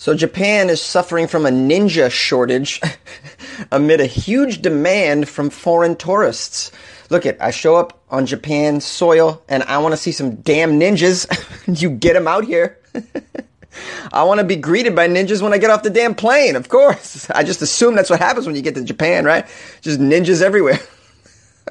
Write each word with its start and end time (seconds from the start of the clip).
So 0.00 0.14
Japan 0.14 0.70
is 0.70 0.80
suffering 0.80 1.26
from 1.26 1.44
a 1.44 1.50
ninja 1.50 2.08
shortage 2.08 2.80
amid 3.72 4.00
a 4.00 4.06
huge 4.06 4.62
demand 4.62 5.28
from 5.28 5.50
foreign 5.50 5.96
tourists. 5.96 6.70
Look 7.10 7.26
it, 7.26 7.36
I 7.40 7.50
show 7.50 7.74
up 7.74 8.00
on 8.08 8.24
Japan 8.24 8.80
soil 8.80 9.42
and 9.48 9.64
I 9.64 9.78
want 9.78 9.92
to 9.94 9.96
see 9.96 10.12
some 10.12 10.36
damn 10.36 10.78
ninjas. 10.78 11.26
you 11.82 11.90
get 11.90 12.12
them 12.12 12.28
out 12.28 12.44
here. 12.44 12.78
I 14.12 14.22
want 14.22 14.38
to 14.38 14.44
be 14.44 14.54
greeted 14.54 14.94
by 14.94 15.08
ninjas 15.08 15.42
when 15.42 15.52
I 15.52 15.58
get 15.58 15.70
off 15.70 15.82
the 15.82 15.90
damn 15.90 16.14
plane, 16.14 16.54
of 16.54 16.68
course. 16.68 17.28
I 17.30 17.42
just 17.42 17.60
assume 17.60 17.96
that's 17.96 18.08
what 18.08 18.20
happens 18.20 18.46
when 18.46 18.54
you 18.54 18.62
get 18.62 18.76
to 18.76 18.84
Japan, 18.84 19.24
right? 19.24 19.48
Just 19.80 19.98
ninjas 19.98 20.42
everywhere. 20.42 20.78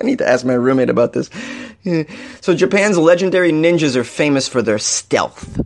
I 0.02 0.04
need 0.04 0.18
to 0.18 0.28
ask 0.28 0.46
my 0.46 0.54
roommate 0.54 0.89
about 0.89 1.14
this. 1.14 1.30
So 2.41 2.54
Japan's 2.54 2.98
legendary 2.98 3.54
ninjas 3.54 3.96
are 3.96 4.04
famous 4.04 4.50
for 4.50 4.62
their 4.62 4.80
stealth 4.80 5.62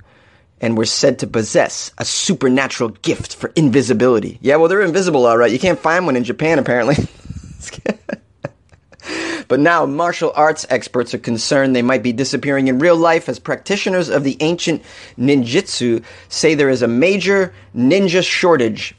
and 0.61 0.77
were 0.77 0.85
said 0.85 1.19
to 1.19 1.27
possess 1.27 1.91
a 1.97 2.05
supernatural 2.05 2.89
gift 2.89 3.35
for 3.35 3.51
invisibility. 3.55 4.37
Yeah, 4.41 4.57
well, 4.57 4.69
they're 4.69 4.81
invisible, 4.81 5.25
all 5.25 5.37
right. 5.37 5.51
You 5.51 5.59
can't 5.59 5.79
find 5.79 6.05
one 6.05 6.15
in 6.15 6.23
Japan, 6.23 6.59
apparently. 6.59 6.95
but 9.47 9.59
now, 9.59 9.87
martial 9.87 10.31
arts 10.35 10.67
experts 10.69 11.15
are 11.15 11.19
concerned 11.19 11.75
they 11.75 11.81
might 11.81 12.03
be 12.03 12.13
disappearing 12.13 12.67
in 12.67 12.77
real 12.77 12.95
life 12.95 13.27
as 13.27 13.39
practitioners 13.39 14.07
of 14.07 14.23
the 14.23 14.37
ancient 14.39 14.83
ninjutsu 15.17 16.03
say 16.29 16.53
there 16.53 16.69
is 16.69 16.83
a 16.83 16.87
major 16.87 17.51
ninja 17.75 18.23
shortage. 18.23 18.93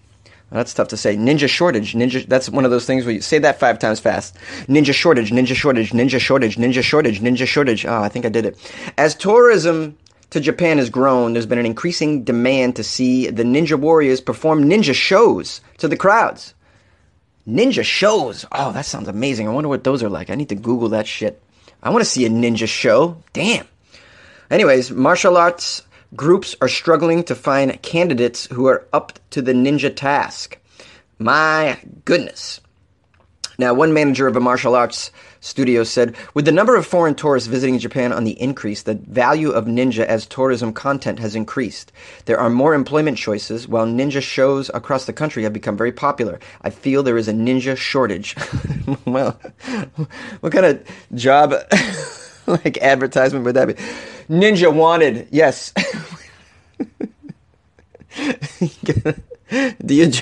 that's 0.51 0.75
tough 0.75 0.89
to 0.89 0.97
say. 0.97 1.17
Ninja 1.17 1.49
shortage. 1.49 1.95
Ninja. 1.95 2.27
That's 2.27 2.49
one 2.49 2.65
of 2.65 2.73
those 2.73 2.87
things 2.87 3.05
where 3.05 3.15
you 3.15 3.21
say 3.21 3.39
that 3.39 3.61
five 3.61 3.79
times 3.79 4.01
fast. 4.01 4.37
Ninja 4.67 4.93
shortage. 4.93 5.31
Ninja 5.31 5.55
shortage. 5.55 5.93
Ninja 5.93 6.19
shortage. 6.19 6.57
Ninja 6.57 6.83
shortage. 6.83 7.21
Ninja 7.21 7.47
shortage. 7.47 7.87
Oh, 7.87 8.03
I 8.03 8.09
think 8.09 8.27
I 8.27 8.29
did 8.29 8.47
it. 8.47 8.59
As 8.99 9.15
tourism 9.15 9.97
to 10.33 10.41
Japan 10.41 10.79
has 10.79 10.89
grown, 10.89 11.35
there's 11.35 11.45
been 11.45 11.59
an 11.59 11.67
increasing 11.67 12.25
demand 12.25 12.77
to 12.77 12.83
see 12.83 13.29
the 13.29 13.43
ninja 13.43 13.79
warriors 13.79 14.23
perform 14.23 14.65
ninja 14.65 14.95
shows 14.95 15.61
to 15.77 15.89
the 15.89 15.97
crowds. 15.97 16.55
Ninja 17.47 17.85
shows. 17.85 18.47
Oh, 18.51 18.73
that 18.73 18.87
sounds 18.87 19.09
amazing. 19.09 19.47
I 19.47 19.53
wonder 19.53 19.69
what 19.69 19.85
those 19.85 20.03
are 20.03 20.09
like. 20.09 20.31
I 20.31 20.35
need 20.35 20.49
to 20.49 20.55
Google 20.55 20.89
that 20.91 21.07
shit. 21.07 21.43
I 21.83 21.91
want 21.91 22.03
to 22.03 22.09
see 22.09 22.25
a 22.25 22.31
ninja 22.31 22.67
show. 22.67 23.23
Damn. 23.35 23.67
Anyways, 24.51 24.91
martial 24.91 25.37
arts 25.37 25.83
groups 26.17 26.57
are 26.63 26.69
struggling 26.69 27.25
to 27.25 27.35
find 27.35 27.83
candidates 27.83 28.47
who 28.47 28.67
are 28.69 28.87
up 28.91 29.19
to 29.31 29.43
the 29.43 29.53
ninja 29.53 29.95
task. 29.95 30.59
My 31.19 31.79
goodness. 32.07 32.61
Now, 33.59 33.75
one 33.75 33.93
manager 33.93 34.27
of 34.27 34.37
a 34.37 34.41
martial 34.41 34.75
arts 34.75 35.11
studio 35.43 35.83
said, 35.85 36.17
with 36.35 36.47
the 36.47 36.53
number 36.53 36.77
of 36.77 36.87
foreign 36.87 37.15
tourists 37.15 37.49
visiting 37.49 37.79
Japan 37.79 38.13
on 38.13 38.25
the 38.25 38.41
increase, 38.41 38.83
the 38.83 38.95
value 38.95 39.51
of 39.51 39.67
ninja 39.67 40.07
as 40.07 40.25
tourism 40.25 40.73
content 40.73 41.19
has 41.19 41.35
increased. 41.35 41.93
There 42.25 42.39
are 42.39 42.49
more 42.49 42.75
employment 42.75 43.19
choices, 43.19 43.69
while 43.69 43.85
ninja 43.87 44.23
shows 44.23 44.71
across 44.73 45.05
the 45.05 45.13
country 45.13 45.43
have 45.43 45.53
become 45.53 45.77
very 45.77 45.93
popular. 45.93 46.39
I 46.63 46.71
feel 46.71 47.03
there 47.03 47.19
is 47.19 47.29
a 47.29 47.33
ninja 47.33 47.77
shortage. 47.77 48.37
well, 49.05 49.39
what 50.41 50.53
kind 50.53 50.65
of 50.65 50.87
job, 51.15 51.55
like 52.47 52.79
advertisement 52.79 53.45
would 53.45 53.57
that 53.57 53.67
be? 53.67 53.75
Ninja 54.33 54.73
wanted, 54.73 55.27
yes. 55.31 55.75
do 59.85 59.95
you 59.95 60.13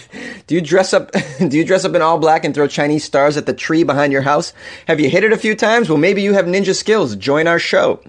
do 0.51 0.57
you 0.57 0.61
dress 0.61 0.93
up 0.93 1.13
do 1.39 1.57
you 1.57 1.65
dress 1.65 1.85
up 1.85 1.95
in 1.95 2.03
all 2.03 2.19
black 2.19 2.45
and 2.45 2.53
throw 2.53 2.67
Chinese 2.67 3.05
stars 3.05 3.37
at 3.37 3.47
the 3.47 3.55
tree 3.55 3.85
behind 3.85 4.13
your 4.13 4.23
house? 4.23 4.53
Have 4.89 4.99
you 4.99 5.09
hit 5.09 5.23
it 5.23 5.33
a 5.33 5.39
few 5.39 5.55
times? 5.55 5.89
Well, 5.89 5.97
maybe 5.97 6.23
you 6.23 6.33
have 6.33 6.47
ninja 6.47 6.75
skills. 6.75 7.15
Join 7.15 7.47
our 7.47 7.61
show. 7.61 8.03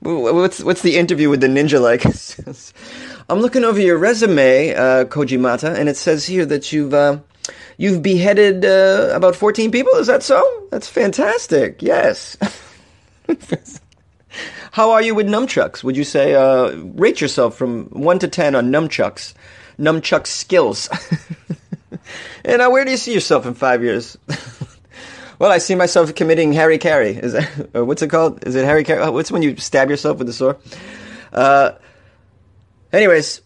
What's 0.00 0.60
what's 0.64 0.82
the 0.82 0.96
interview 0.96 1.30
with 1.30 1.40
the 1.40 1.46
ninja 1.46 1.80
like? 1.80 2.04
I'm 3.30 3.38
looking 3.38 3.62
over 3.62 3.78
your 3.80 3.96
resume, 3.96 4.74
uh, 4.74 5.04
Kojimata, 5.04 5.72
and 5.72 5.88
it 5.88 5.96
says 5.96 6.26
here 6.26 6.44
that 6.46 6.72
you've 6.72 6.92
uh, 6.92 7.20
you've 7.76 8.02
beheaded 8.02 8.64
uh, 8.64 9.12
about 9.14 9.36
14 9.36 9.70
people. 9.70 9.94
Is 9.94 10.08
that 10.08 10.24
so? 10.24 10.42
That's 10.72 10.88
fantastic. 10.88 11.80
Yes. 11.80 12.36
How 14.72 14.90
are 14.90 15.00
you 15.00 15.14
with 15.14 15.28
nunchucks? 15.28 15.84
Would 15.84 15.96
you 15.96 16.02
say 16.02 16.34
uh, 16.34 16.74
rate 16.96 17.20
yourself 17.20 17.56
from 17.56 17.84
one 17.90 18.18
to 18.18 18.26
ten 18.26 18.56
on 18.56 18.72
nunchucks? 18.72 19.32
nunchuck 19.78 20.26
skills. 20.26 20.88
And 22.44 22.62
uh, 22.62 22.68
where 22.68 22.84
do 22.84 22.90
you 22.90 22.96
see 22.96 23.14
yourself 23.14 23.46
in 23.46 23.54
five 23.54 23.82
years? 23.82 24.16
well, 25.38 25.50
I 25.50 25.58
see 25.58 25.74
myself 25.74 26.14
committing 26.14 26.52
Harry 26.52 26.78
Carry. 26.78 27.10
Is 27.10 27.32
that 27.32 27.72
what's 27.72 28.02
it 28.02 28.08
called? 28.08 28.46
Is 28.46 28.54
it 28.54 28.64
Harry 28.64 28.84
Carry? 28.84 29.10
What's 29.10 29.30
when 29.30 29.42
you 29.42 29.56
stab 29.56 29.90
yourself 29.90 30.18
with 30.18 30.26
the 30.26 30.32
sword? 30.32 30.58
Uh, 31.32 31.72
anyways, 32.92 33.40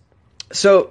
so 0.52 0.90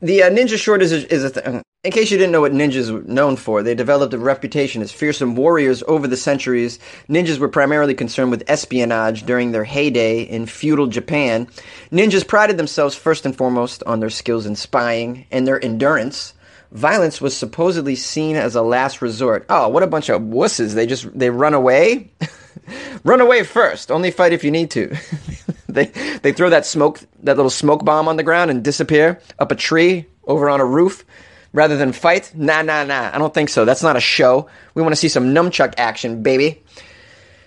the 0.00 0.22
uh, 0.22 0.30
ninja 0.30 0.56
short 0.56 0.82
is 0.82 0.92
a, 0.92 1.12
is 1.12 1.24
a 1.24 1.30
th- 1.30 1.62
in 1.84 1.92
case 1.92 2.10
you 2.10 2.18
didn't 2.18 2.32
know 2.32 2.40
what 2.40 2.52
ninjas 2.52 2.90
were 2.90 3.02
known 3.02 3.36
for, 3.36 3.62
they 3.62 3.76
developed 3.76 4.12
a 4.12 4.18
reputation 4.18 4.82
as 4.82 4.90
fearsome 4.90 5.36
warriors 5.36 5.84
over 5.86 6.08
the 6.08 6.16
centuries. 6.16 6.80
Ninjas 7.08 7.38
were 7.38 7.48
primarily 7.48 7.94
concerned 7.94 8.32
with 8.32 8.42
espionage 8.50 9.22
during 9.22 9.52
their 9.52 9.62
heyday 9.62 10.22
in 10.22 10.46
feudal 10.46 10.88
Japan. 10.88 11.46
Ninjas 11.92 12.26
prided 12.26 12.56
themselves 12.56 12.96
first 12.96 13.24
and 13.24 13.36
foremost 13.36 13.84
on 13.86 14.00
their 14.00 14.10
skills 14.10 14.44
in 14.44 14.56
spying 14.56 15.26
and 15.30 15.46
their 15.46 15.64
endurance. 15.64 16.34
Violence 16.72 17.20
was 17.20 17.36
supposedly 17.36 17.94
seen 17.94 18.36
as 18.36 18.54
a 18.54 18.62
last 18.62 19.00
resort. 19.00 19.46
Oh, 19.48 19.68
what 19.68 19.82
a 19.82 19.86
bunch 19.86 20.08
of 20.10 20.20
wusses. 20.22 20.74
They 20.74 20.86
just 20.86 21.18
they 21.18 21.30
run 21.30 21.54
away. 21.54 22.12
run 23.04 23.20
away 23.20 23.42
first. 23.44 23.90
Only 23.90 24.10
fight 24.10 24.32
if 24.32 24.44
you 24.44 24.50
need 24.50 24.70
to. 24.72 24.94
they 25.68 25.86
they 26.22 26.32
throw 26.32 26.50
that 26.50 26.66
smoke 26.66 27.00
that 27.22 27.36
little 27.36 27.50
smoke 27.50 27.84
bomb 27.84 28.08
on 28.08 28.16
the 28.16 28.22
ground 28.22 28.50
and 28.50 28.62
disappear 28.62 29.20
up 29.38 29.50
a 29.50 29.56
tree 29.56 30.06
over 30.24 30.50
on 30.50 30.60
a 30.60 30.64
roof 30.64 31.04
rather 31.52 31.76
than 31.76 31.92
fight? 31.92 32.32
Nah, 32.34 32.62
nah, 32.62 32.84
nah. 32.84 33.10
I 33.12 33.18
don't 33.18 33.32
think 33.32 33.48
so. 33.48 33.64
That's 33.64 33.82
not 33.82 33.96
a 33.96 34.00
show. 34.00 34.48
We 34.74 34.82
want 34.82 34.92
to 34.92 35.00
see 35.00 35.08
some 35.08 35.34
nunchuck 35.34 35.74
action, 35.78 36.22
baby. 36.22 36.62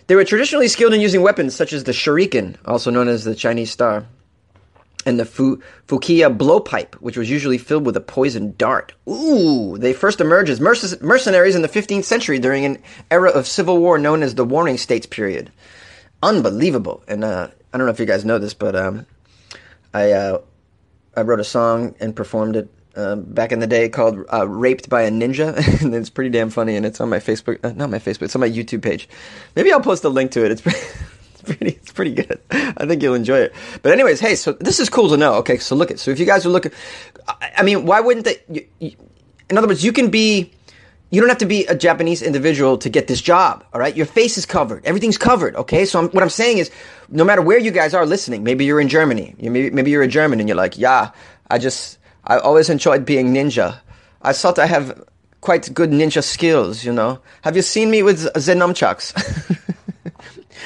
They 0.07 0.15
were 0.15 0.25
traditionally 0.25 0.67
skilled 0.67 0.93
in 0.93 1.01
using 1.01 1.21
weapons 1.21 1.55
such 1.55 1.73
as 1.73 1.83
the 1.83 1.91
shuriken, 1.91 2.57
also 2.65 2.91
known 2.91 3.07
as 3.07 3.23
the 3.23 3.35
Chinese 3.35 3.71
star, 3.71 4.05
and 5.05 5.19
the 5.19 5.25
fu- 5.25 5.61
fukiya 5.87 6.35
blowpipe, 6.35 6.95
which 6.95 7.17
was 7.17 7.29
usually 7.29 7.57
filled 7.57 7.85
with 7.85 7.97
a 7.97 8.01
poisoned 8.01 8.57
dart. 8.57 8.93
Ooh, 9.09 9.77
they 9.77 9.93
first 9.93 10.21
emerged 10.21 10.49
as 10.49 10.59
merc- 10.59 11.01
mercenaries 11.01 11.55
in 11.55 11.61
the 11.61 11.69
15th 11.69 12.03
century 12.03 12.39
during 12.39 12.65
an 12.65 12.77
era 13.09 13.29
of 13.29 13.47
civil 13.47 13.79
war 13.79 13.97
known 13.97 14.23
as 14.23 14.35
the 14.35 14.45
Warring 14.45 14.77
States 14.77 15.05
period. 15.05 15.51
Unbelievable. 16.23 17.03
And 17.07 17.23
uh, 17.23 17.49
I 17.73 17.77
don't 17.77 17.87
know 17.87 17.91
if 17.93 17.99
you 17.99 18.05
guys 18.05 18.25
know 18.25 18.37
this, 18.37 18.53
but 18.53 18.75
um, 18.75 19.05
I 19.93 20.11
uh, 20.11 20.41
I 21.15 21.21
wrote 21.21 21.39
a 21.39 21.45
song 21.45 21.95
and 21.99 22.15
performed 22.15 22.55
it 22.55 22.69
uh, 22.95 23.15
back 23.15 23.51
in 23.51 23.59
the 23.59 23.67
day 23.67 23.89
called 23.89 24.23
uh, 24.31 24.47
"Raped 24.47 24.87
by 24.89 25.03
a 25.03 25.11
Ninja," 25.11 25.55
and 25.81 25.95
it's 25.95 26.09
pretty 26.09 26.29
damn 26.29 26.49
funny. 26.49 26.75
And 26.75 26.85
it's 26.85 27.01
on 27.01 27.09
my 27.09 27.19
Facebook, 27.19 27.63
uh, 27.63 27.71
not 27.73 27.89
my 27.89 27.99
Facebook, 27.99 28.23
it's 28.23 28.35
on 28.35 28.41
my 28.41 28.49
YouTube 28.49 28.81
page. 28.81 29.09
Maybe 29.55 29.71
I'll 29.71 29.81
post 29.81 30.03
a 30.03 30.09
link 30.09 30.31
to 30.31 30.45
it. 30.45 30.51
It's 30.51 30.61
it's 31.41 31.57
pretty, 31.57 31.75
it's 31.75 31.91
pretty 31.91 32.13
good. 32.13 32.39
I 32.51 32.85
think 32.85 33.01
you'll 33.01 33.15
enjoy 33.15 33.39
it. 33.39 33.53
But 33.81 33.91
anyways, 33.91 34.19
hey, 34.19 34.35
so 34.35 34.53
this 34.53 34.79
is 34.79 34.89
cool 34.89 35.09
to 35.09 35.17
know. 35.17 35.35
Okay, 35.35 35.57
so 35.57 35.75
look 35.75 35.91
at 35.91 35.99
so 35.99 36.11
if 36.11 36.19
you 36.19 36.25
guys 36.25 36.45
are 36.45 36.49
looking, 36.49 36.71
I 37.57 37.63
mean, 37.63 37.85
why 37.85 37.99
wouldn't 37.99 38.25
they? 38.25 38.37
You, 38.49 38.67
you, 38.79 38.95
in 39.49 39.57
other 39.57 39.67
words, 39.67 39.83
you 39.83 39.91
can 39.91 40.09
be. 40.09 40.51
You 41.13 41.19
don't 41.19 41.27
have 41.27 41.39
to 41.39 41.45
be 41.45 41.65
a 41.65 41.75
Japanese 41.75 42.21
individual 42.21 42.77
to 42.77 42.89
get 42.89 43.07
this 43.07 43.19
job, 43.19 43.65
all 43.73 43.81
right? 43.81 43.93
Your 43.93 44.05
face 44.05 44.37
is 44.37 44.45
covered. 44.45 44.85
Everything's 44.85 45.17
covered, 45.17 45.57
okay? 45.57 45.83
So 45.83 45.99
I'm, 45.99 46.07
what 46.11 46.23
I'm 46.23 46.29
saying 46.29 46.59
is, 46.59 46.71
no 47.09 47.25
matter 47.25 47.41
where 47.41 47.57
you 47.57 47.69
guys 47.69 47.93
are 47.93 48.05
listening, 48.05 48.45
maybe 48.45 48.63
you're 48.63 48.79
in 48.79 48.87
Germany, 48.87 49.35
maybe, 49.37 49.71
maybe 49.71 49.91
you're 49.91 50.03
a 50.03 50.07
German 50.07 50.39
and 50.39 50.47
you're 50.47 50.55
like, 50.55 50.77
yeah, 50.77 51.11
I 51.49 51.57
just, 51.57 51.97
I 52.23 52.37
always 52.37 52.69
enjoyed 52.69 53.03
being 53.03 53.33
ninja. 53.33 53.81
I 54.21 54.31
thought 54.31 54.57
I 54.57 54.67
have 54.67 55.03
quite 55.41 55.73
good 55.73 55.89
ninja 55.89 56.23
skills, 56.23 56.85
you 56.85 56.93
know. 56.93 57.19
Have 57.41 57.55
you 57.57 57.61
seen 57.61 57.91
me 57.91 58.03
with 58.03 58.21
the 58.33 58.53
nunchucks? 58.53 59.11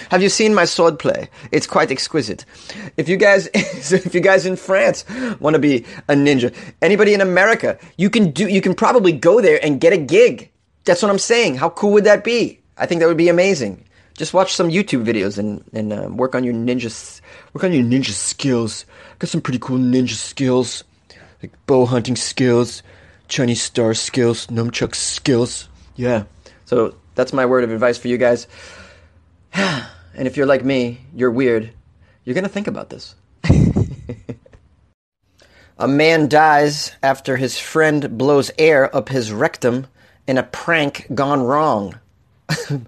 have 0.09 0.21
you 0.21 0.29
seen 0.29 0.53
my 0.53 0.63
swordplay? 0.63 1.27
It's 1.51 1.67
quite 1.67 1.91
exquisite. 1.91 2.45
If 2.97 3.09
you 3.09 3.17
guys, 3.17 3.49
if 3.53 4.13
you 4.13 4.21
guys 4.21 4.45
in 4.45 4.55
France 4.55 5.05
want 5.39 5.55
to 5.55 5.59
be 5.59 5.85
a 6.07 6.13
ninja, 6.13 6.55
anybody 6.81 7.13
in 7.13 7.21
America, 7.21 7.77
you 7.97 8.09
can 8.09 8.31
do, 8.31 8.47
you 8.47 8.61
can 8.61 8.75
probably 8.75 9.11
go 9.11 9.41
there 9.41 9.59
and 9.63 9.79
get 9.81 9.93
a 9.93 9.97
gig. 9.97 10.51
That's 10.85 11.01
what 11.01 11.09
I'm 11.09 11.19
saying. 11.19 11.55
How 11.55 11.69
cool 11.69 11.91
would 11.93 12.03
that 12.03 12.23
be? 12.23 12.59
I 12.77 12.85
think 12.85 13.01
that 13.01 13.07
would 13.07 13.17
be 13.17 13.29
amazing. 13.29 13.85
Just 14.17 14.33
watch 14.33 14.53
some 14.53 14.69
YouTube 14.69 15.03
videos 15.03 15.37
and 15.37 15.63
and 15.73 15.91
uh, 15.91 16.07
work 16.09 16.35
on 16.35 16.43
your 16.43 16.53
ninja, 16.53 17.21
work 17.53 17.63
on 17.63 17.73
your 17.73 17.83
ninja 17.83 18.11
skills. 18.11 18.85
Got 19.19 19.29
some 19.29 19.41
pretty 19.41 19.59
cool 19.59 19.77
ninja 19.77 20.15
skills 20.15 20.83
like 21.41 21.65
bow 21.67 21.85
hunting 21.85 22.15
skills, 22.15 22.81
Chinese 23.27 23.61
star 23.61 23.93
skills, 23.93 24.47
nunchuck 24.47 24.95
skills. 24.95 25.69
Yeah. 25.95 26.23
So 26.65 26.95
that's 27.15 27.33
my 27.33 27.45
word 27.45 27.63
of 27.63 27.71
advice 27.71 27.97
for 27.97 28.07
you 28.07 28.17
guys. 28.17 28.47
and 30.15 30.27
if 30.27 30.37
you're 30.37 30.45
like 30.45 30.63
me, 30.63 30.99
you're 31.13 31.31
weird, 31.31 31.71
you're 32.23 32.33
going 32.33 32.43
to 32.43 32.49
think 32.49 32.67
about 32.67 32.89
this. 32.89 33.15
a 35.77 35.87
man 35.87 36.27
dies 36.27 36.91
after 37.03 37.37
his 37.37 37.59
friend 37.59 38.17
blows 38.17 38.51
air 38.57 38.93
up 38.95 39.09
his 39.09 39.31
rectum 39.31 39.87
in 40.27 40.37
a 40.37 40.43
prank 40.43 41.07
gone 41.13 41.41
wrong. 41.41 41.99
oh, 42.49 42.81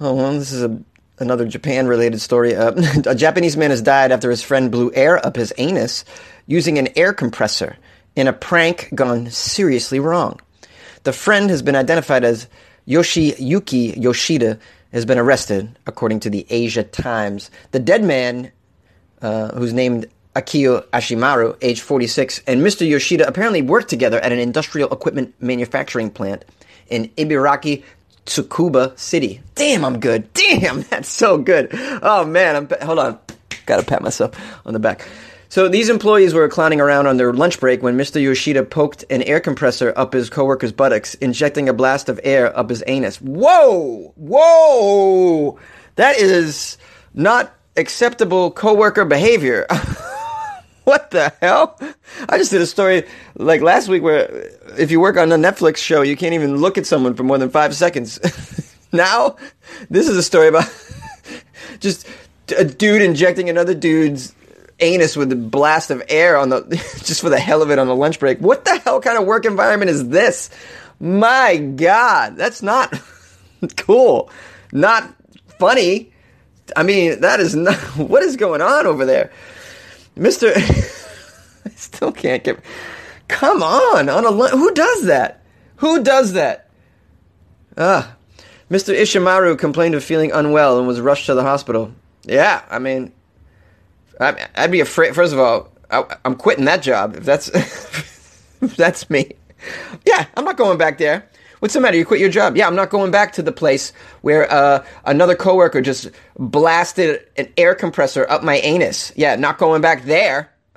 well, 0.00 0.32
this 0.32 0.52
is 0.52 0.62
a, 0.62 0.80
another 1.18 1.46
Japan 1.46 1.86
related 1.86 2.20
story. 2.20 2.54
Uh, 2.54 2.72
a 3.06 3.14
Japanese 3.14 3.56
man 3.56 3.70
has 3.70 3.82
died 3.82 4.12
after 4.12 4.30
his 4.30 4.42
friend 4.42 4.70
blew 4.70 4.92
air 4.94 5.24
up 5.24 5.36
his 5.36 5.52
anus 5.58 6.04
using 6.46 6.78
an 6.78 6.88
air 6.96 7.12
compressor 7.12 7.76
in 8.16 8.28
a 8.28 8.32
prank 8.32 8.90
gone 8.94 9.30
seriously 9.30 9.98
wrong. 9.98 10.40
The 11.04 11.12
friend 11.12 11.50
has 11.50 11.62
been 11.62 11.76
identified 11.76 12.24
as 12.24 12.46
Yoshiyuki 12.86 14.00
Yoshida, 14.00 14.58
has 14.92 15.04
been 15.04 15.18
arrested, 15.18 15.78
according 15.86 16.20
to 16.20 16.30
the 16.30 16.46
Asia 16.50 16.82
Times. 16.82 17.50
The 17.70 17.78
dead 17.78 18.04
man, 18.04 18.52
uh, 19.20 19.48
who's 19.48 19.72
named 19.72 20.06
Akio 20.34 20.82
Ashimaru, 20.88 21.56
age 21.60 21.80
46, 21.80 22.42
and 22.46 22.60
Mr. 22.62 22.88
Yoshida 22.88 23.26
apparently 23.26 23.62
worked 23.62 23.88
together 23.90 24.18
at 24.20 24.32
an 24.32 24.38
industrial 24.38 24.90
equipment 24.90 25.34
manufacturing 25.40 26.10
plant 26.10 26.44
in 26.88 27.08
Ibaraki, 27.16 27.82
Tsukuba 28.26 28.98
City. 28.98 29.40
Damn, 29.54 29.84
I'm 29.84 30.00
good. 30.00 30.32
Damn, 30.32 30.82
that's 30.90 31.08
so 31.08 31.38
good. 31.38 31.68
Oh 32.02 32.24
man, 32.24 32.56
I'm 32.56 32.86
hold 32.86 32.98
on. 32.98 33.18
Gotta 33.66 33.84
pat 33.84 34.02
myself 34.02 34.34
on 34.66 34.72
the 34.72 34.78
back. 34.78 35.06
So 35.52 35.68
these 35.68 35.90
employees 35.90 36.32
were 36.32 36.48
clowning 36.48 36.80
around 36.80 37.08
on 37.08 37.18
their 37.18 37.30
lunch 37.30 37.60
break 37.60 37.82
when 37.82 37.94
Mr. 37.94 38.18
Yoshida 38.18 38.64
poked 38.64 39.04
an 39.10 39.20
air 39.24 39.38
compressor 39.38 39.92
up 39.96 40.14
his 40.14 40.30
coworker's 40.30 40.72
buttocks, 40.72 41.12
injecting 41.16 41.68
a 41.68 41.74
blast 41.74 42.08
of 42.08 42.18
air 42.24 42.58
up 42.58 42.70
his 42.70 42.82
anus. 42.86 43.18
Whoa! 43.20 44.14
Whoa! 44.16 45.58
That 45.96 46.16
is 46.16 46.78
not 47.12 47.54
acceptable 47.76 48.50
coworker 48.50 49.04
behavior. 49.04 49.66
what 50.84 51.10
the 51.10 51.34
hell? 51.42 51.78
I 52.30 52.38
just 52.38 52.50
did 52.50 52.62
a 52.62 52.66
story 52.66 53.04
like 53.34 53.60
last 53.60 53.88
week 53.88 54.02
where 54.02 54.30
if 54.78 54.90
you 54.90 55.00
work 55.00 55.18
on 55.18 55.30
a 55.32 55.36
Netflix 55.36 55.76
show, 55.76 56.00
you 56.00 56.16
can't 56.16 56.32
even 56.32 56.56
look 56.62 56.78
at 56.78 56.86
someone 56.86 57.12
for 57.12 57.24
more 57.24 57.36
than 57.36 57.50
five 57.50 57.76
seconds. 57.76 58.18
now, 58.92 59.36
this 59.90 60.08
is 60.08 60.16
a 60.16 60.22
story 60.22 60.48
about 60.48 60.74
just 61.78 62.08
a 62.56 62.64
dude 62.64 63.02
injecting 63.02 63.50
another 63.50 63.74
dude's 63.74 64.34
anus 64.80 65.16
with 65.16 65.32
a 65.32 65.36
blast 65.36 65.90
of 65.90 66.02
air 66.08 66.36
on 66.36 66.48
the 66.48 66.62
just 67.04 67.20
for 67.20 67.30
the 67.30 67.38
hell 67.38 67.62
of 67.62 67.70
it 67.70 67.78
on 67.78 67.86
the 67.86 67.96
lunch 67.96 68.18
break. 68.18 68.38
What 68.38 68.64
the 68.64 68.78
hell 68.78 69.00
kind 69.00 69.18
of 69.18 69.24
work 69.26 69.44
environment 69.44 69.90
is 69.90 70.08
this? 70.08 70.50
My 71.00 71.56
God, 71.56 72.36
that's 72.36 72.62
not 72.62 72.92
cool. 73.76 74.30
Not 74.72 75.14
funny. 75.58 76.12
I 76.76 76.82
mean, 76.82 77.20
that 77.20 77.40
is 77.40 77.54
not 77.54 77.76
what 77.96 78.22
is 78.22 78.36
going 78.36 78.62
on 78.62 78.86
over 78.86 79.04
there, 79.04 79.32
Mister. 80.16 80.52
I 80.54 81.70
still 81.76 82.12
can't 82.12 82.42
get. 82.42 82.60
Come 83.28 83.62
on, 83.62 84.08
on 84.08 84.24
a 84.26 84.48
who 84.48 84.72
does 84.74 85.06
that? 85.06 85.42
Who 85.76 86.02
does 86.02 86.34
that? 86.34 86.68
Ah, 87.76 88.14
Mr. 88.70 88.94
Ishimaru 88.94 89.58
complained 89.58 89.94
of 89.94 90.04
feeling 90.04 90.32
unwell 90.32 90.78
and 90.78 90.86
was 90.86 91.00
rushed 91.00 91.26
to 91.26 91.34
the 91.34 91.42
hospital. 91.42 91.92
Yeah, 92.24 92.62
I 92.70 92.78
mean, 92.78 93.12
I, 94.22 94.62
would 94.62 94.70
be 94.70 94.80
afraid. 94.80 95.14
First 95.14 95.32
of 95.32 95.38
all, 95.38 95.72
I, 95.90 96.16
am 96.24 96.36
quitting 96.36 96.64
that 96.66 96.82
job 96.82 97.16
if 97.16 97.24
that's 97.24 97.48
if 98.62 98.76
that's 98.76 99.10
me. 99.10 99.32
Yeah, 100.06 100.26
I'm 100.36 100.44
not 100.44 100.56
going 100.56 100.78
back 100.78 100.98
there. 100.98 101.28
What's 101.60 101.74
the 101.74 101.80
matter? 101.80 101.96
You 101.96 102.04
quit 102.04 102.18
your 102.18 102.28
job? 102.28 102.56
Yeah, 102.56 102.66
I'm 102.66 102.74
not 102.74 102.90
going 102.90 103.12
back 103.12 103.34
to 103.34 103.42
the 103.42 103.52
place 103.52 103.92
where 104.22 104.52
uh, 104.52 104.84
another 105.04 105.36
coworker 105.36 105.80
just 105.80 106.10
blasted 106.36 107.24
an 107.36 107.52
air 107.56 107.76
compressor 107.76 108.26
up 108.28 108.42
my 108.42 108.56
anus. 108.56 109.12
Yeah, 109.14 109.36
not 109.36 109.58
going 109.58 109.80
back 109.80 110.02
there. 110.02 110.50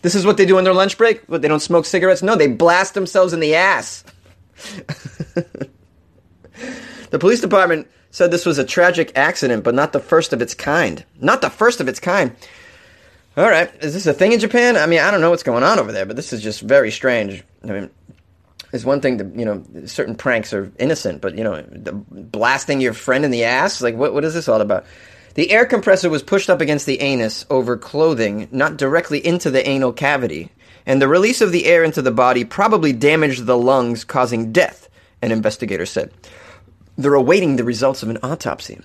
this 0.00 0.14
is 0.14 0.24
what 0.24 0.38
they 0.38 0.46
do 0.46 0.56
on 0.56 0.64
their 0.64 0.72
lunch 0.72 0.96
break. 0.96 1.22
What 1.26 1.42
they 1.42 1.48
don't 1.48 1.60
smoke 1.60 1.84
cigarettes? 1.84 2.22
No, 2.22 2.34
they 2.34 2.48
blast 2.48 2.94
themselves 2.94 3.34
in 3.34 3.40
the 3.40 3.54
ass. 3.54 4.04
the 7.10 7.18
police 7.18 7.42
department 7.42 7.88
said 8.12 8.30
this 8.30 8.46
was 8.46 8.58
a 8.58 8.64
tragic 8.64 9.10
accident, 9.16 9.64
but 9.64 9.74
not 9.74 9.92
the 9.92 9.98
first 9.98 10.32
of 10.32 10.40
its 10.40 10.54
kind. 10.54 11.04
Not 11.20 11.40
the 11.40 11.50
first 11.50 11.80
of 11.80 11.88
its 11.88 11.98
kind. 11.98 12.36
All 13.36 13.48
right, 13.48 13.72
is 13.82 13.94
this 13.94 14.06
a 14.06 14.12
thing 14.12 14.32
in 14.32 14.40
Japan? 14.40 14.76
I 14.76 14.86
mean, 14.86 15.00
I 15.00 15.10
don't 15.10 15.22
know 15.22 15.30
what's 15.30 15.42
going 15.42 15.64
on 15.64 15.78
over 15.78 15.90
there, 15.90 16.04
but 16.04 16.16
this 16.16 16.34
is 16.34 16.42
just 16.42 16.60
very 16.60 16.90
strange. 16.90 17.42
I 17.64 17.68
mean, 17.68 17.90
it's 18.72 18.84
one 18.84 19.00
thing 19.00 19.18
to 19.18 19.24
you 19.34 19.46
know 19.46 19.64
certain 19.86 20.14
pranks 20.14 20.52
are 20.52 20.70
innocent, 20.78 21.22
but 21.22 21.36
you 21.36 21.42
know, 21.42 21.64
blasting 22.10 22.82
your 22.82 22.92
friend 22.92 23.24
in 23.24 23.30
the 23.30 23.44
ass, 23.44 23.80
like 23.80 23.96
what 23.96 24.12
what 24.12 24.24
is 24.24 24.34
this 24.34 24.48
all 24.48 24.60
about? 24.60 24.84
The 25.34 25.50
air 25.50 25.64
compressor 25.64 26.10
was 26.10 26.22
pushed 26.22 26.50
up 26.50 26.60
against 26.60 26.84
the 26.84 27.00
anus 27.00 27.46
over 27.48 27.78
clothing, 27.78 28.48
not 28.52 28.76
directly 28.76 29.26
into 29.26 29.50
the 29.50 29.66
anal 29.66 29.94
cavity, 29.94 30.50
and 30.84 31.00
the 31.00 31.08
release 31.08 31.40
of 31.40 31.52
the 31.52 31.64
air 31.64 31.82
into 31.84 32.02
the 32.02 32.10
body 32.10 32.44
probably 32.44 32.92
damaged 32.92 33.46
the 33.46 33.56
lungs, 33.56 34.04
causing 34.04 34.52
death. 34.52 34.90
An 35.22 35.32
investigator 35.32 35.86
said. 35.86 36.12
They're 36.98 37.14
awaiting 37.14 37.56
the 37.56 37.64
results 37.64 38.02
of 38.02 38.10
an 38.10 38.18
autopsy. 38.22 38.80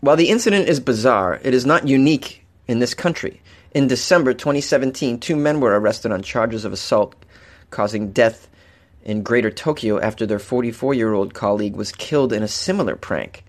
While 0.00 0.16
the 0.16 0.30
incident 0.30 0.68
is 0.68 0.80
bizarre, 0.80 1.40
it 1.42 1.52
is 1.52 1.66
not 1.66 1.86
unique 1.86 2.44
in 2.66 2.78
this 2.78 2.94
country. 2.94 3.40
In 3.72 3.86
December 3.86 4.32
2017, 4.32 5.20
two 5.20 5.36
men 5.36 5.60
were 5.60 5.78
arrested 5.78 6.12
on 6.12 6.22
charges 6.22 6.64
of 6.64 6.72
assault 6.72 7.14
causing 7.70 8.12
death 8.12 8.48
in 9.02 9.22
Greater 9.22 9.50
Tokyo 9.50 10.00
after 10.00 10.24
their 10.24 10.38
44 10.38 10.94
year 10.94 11.12
old 11.12 11.34
colleague 11.34 11.76
was 11.76 11.92
killed 11.92 12.32
in 12.32 12.42
a 12.42 12.48
similar 12.48 12.96
prank. 12.96 13.44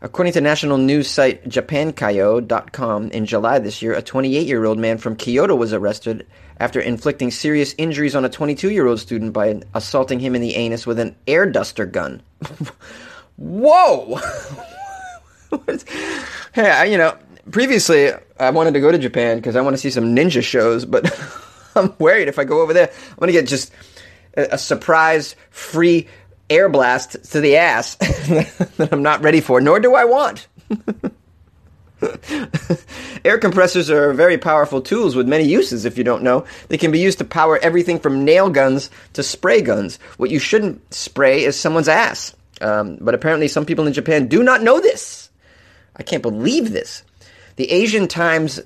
According 0.00 0.32
to 0.34 0.40
national 0.40 0.78
news 0.78 1.10
site 1.10 1.46
JapanKayo.com, 1.48 3.10
in 3.10 3.26
July 3.26 3.58
this 3.58 3.82
year, 3.82 3.94
a 3.94 4.00
28 4.00 4.46
year 4.46 4.64
old 4.64 4.78
man 4.78 4.96
from 4.96 5.16
Kyoto 5.16 5.56
was 5.56 5.72
arrested 5.72 6.26
after 6.60 6.80
inflicting 6.80 7.30
serious 7.30 7.74
injuries 7.78 8.14
on 8.14 8.24
a 8.24 8.28
22 8.28 8.70
year 8.70 8.86
old 8.86 9.00
student 9.00 9.32
by 9.32 9.60
assaulting 9.74 10.20
him 10.20 10.34
in 10.34 10.40
the 10.40 10.54
anus 10.54 10.86
with 10.86 10.98
an 10.98 11.16
air 11.26 11.44
duster 11.44 11.84
gun. 11.84 12.22
whoa! 13.38 14.16
hey, 16.52 16.70
I, 16.70 16.84
you 16.84 16.98
know, 16.98 17.16
previously 17.50 18.12
I 18.38 18.50
wanted 18.50 18.74
to 18.74 18.80
go 18.80 18.92
to 18.92 18.98
Japan 18.98 19.38
because 19.38 19.56
I 19.56 19.62
want 19.62 19.74
to 19.74 19.78
see 19.78 19.90
some 19.90 20.14
ninja 20.14 20.42
shows, 20.42 20.84
but 20.84 21.10
I'm 21.74 21.94
worried 21.98 22.28
if 22.28 22.38
I 22.38 22.44
go 22.44 22.60
over 22.60 22.72
there, 22.74 22.90
I'm 23.10 23.16
going 23.18 23.28
to 23.28 23.32
get 23.32 23.46
just 23.46 23.72
a, 24.36 24.48
a 24.52 24.58
surprise 24.58 25.36
free 25.50 26.08
air 26.50 26.68
blast 26.68 27.22
to 27.32 27.40
the 27.40 27.56
ass 27.56 27.94
that 27.96 28.88
I'm 28.92 29.02
not 29.02 29.22
ready 29.22 29.40
for, 29.40 29.60
nor 29.60 29.80
do 29.80 29.94
I 29.94 30.04
want. 30.04 30.46
Air 33.24 33.38
compressors 33.38 33.90
are 33.90 34.12
very 34.12 34.38
powerful 34.38 34.80
tools 34.80 35.16
with 35.16 35.28
many 35.28 35.44
uses, 35.44 35.84
if 35.84 35.98
you 35.98 36.04
don't 36.04 36.22
know. 36.22 36.44
They 36.68 36.78
can 36.78 36.92
be 36.92 37.00
used 37.00 37.18
to 37.18 37.24
power 37.24 37.58
everything 37.58 37.98
from 37.98 38.24
nail 38.24 38.50
guns 38.50 38.90
to 39.14 39.22
spray 39.22 39.62
guns. 39.62 39.98
What 40.16 40.30
you 40.30 40.38
shouldn't 40.38 40.94
spray 40.94 41.44
is 41.44 41.58
someone's 41.58 41.88
ass. 41.88 42.34
Um, 42.60 42.98
but 43.00 43.14
apparently, 43.14 43.48
some 43.48 43.66
people 43.66 43.86
in 43.86 43.92
Japan 43.92 44.28
do 44.28 44.42
not 44.42 44.62
know 44.62 44.80
this. 44.80 45.30
I 45.96 46.02
can't 46.02 46.22
believe 46.22 46.72
this. 46.72 47.02
The 47.56 47.70
Asian 47.70 48.06
Times 48.08 48.60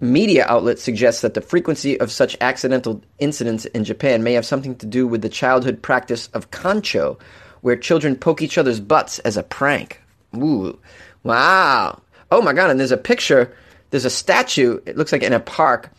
media 0.00 0.46
outlet 0.48 0.78
suggests 0.78 1.20
that 1.20 1.34
the 1.34 1.40
frequency 1.40 2.00
of 2.00 2.10
such 2.10 2.36
accidental 2.40 3.02
incidents 3.18 3.66
in 3.66 3.84
Japan 3.84 4.22
may 4.22 4.32
have 4.32 4.46
something 4.46 4.74
to 4.76 4.86
do 4.86 5.06
with 5.06 5.20
the 5.22 5.28
childhood 5.28 5.82
practice 5.82 6.28
of 6.28 6.50
kancho, 6.50 7.20
where 7.60 7.76
children 7.76 8.16
poke 8.16 8.40
each 8.40 8.56
other's 8.56 8.80
butts 8.80 9.18
as 9.20 9.36
a 9.36 9.42
prank. 9.42 10.00
Ooh, 10.36 10.78
wow. 11.22 12.00
Oh 12.30 12.40
my 12.40 12.52
god, 12.52 12.70
and 12.70 12.80
there's 12.80 12.92
a 12.92 12.96
picture, 12.96 13.54
there's 13.90 14.06
a 14.06 14.10
statue, 14.10 14.80
it 14.86 14.96
looks 14.96 15.12
like 15.12 15.22
in 15.22 15.32
a 15.32 15.40
park 15.40 15.90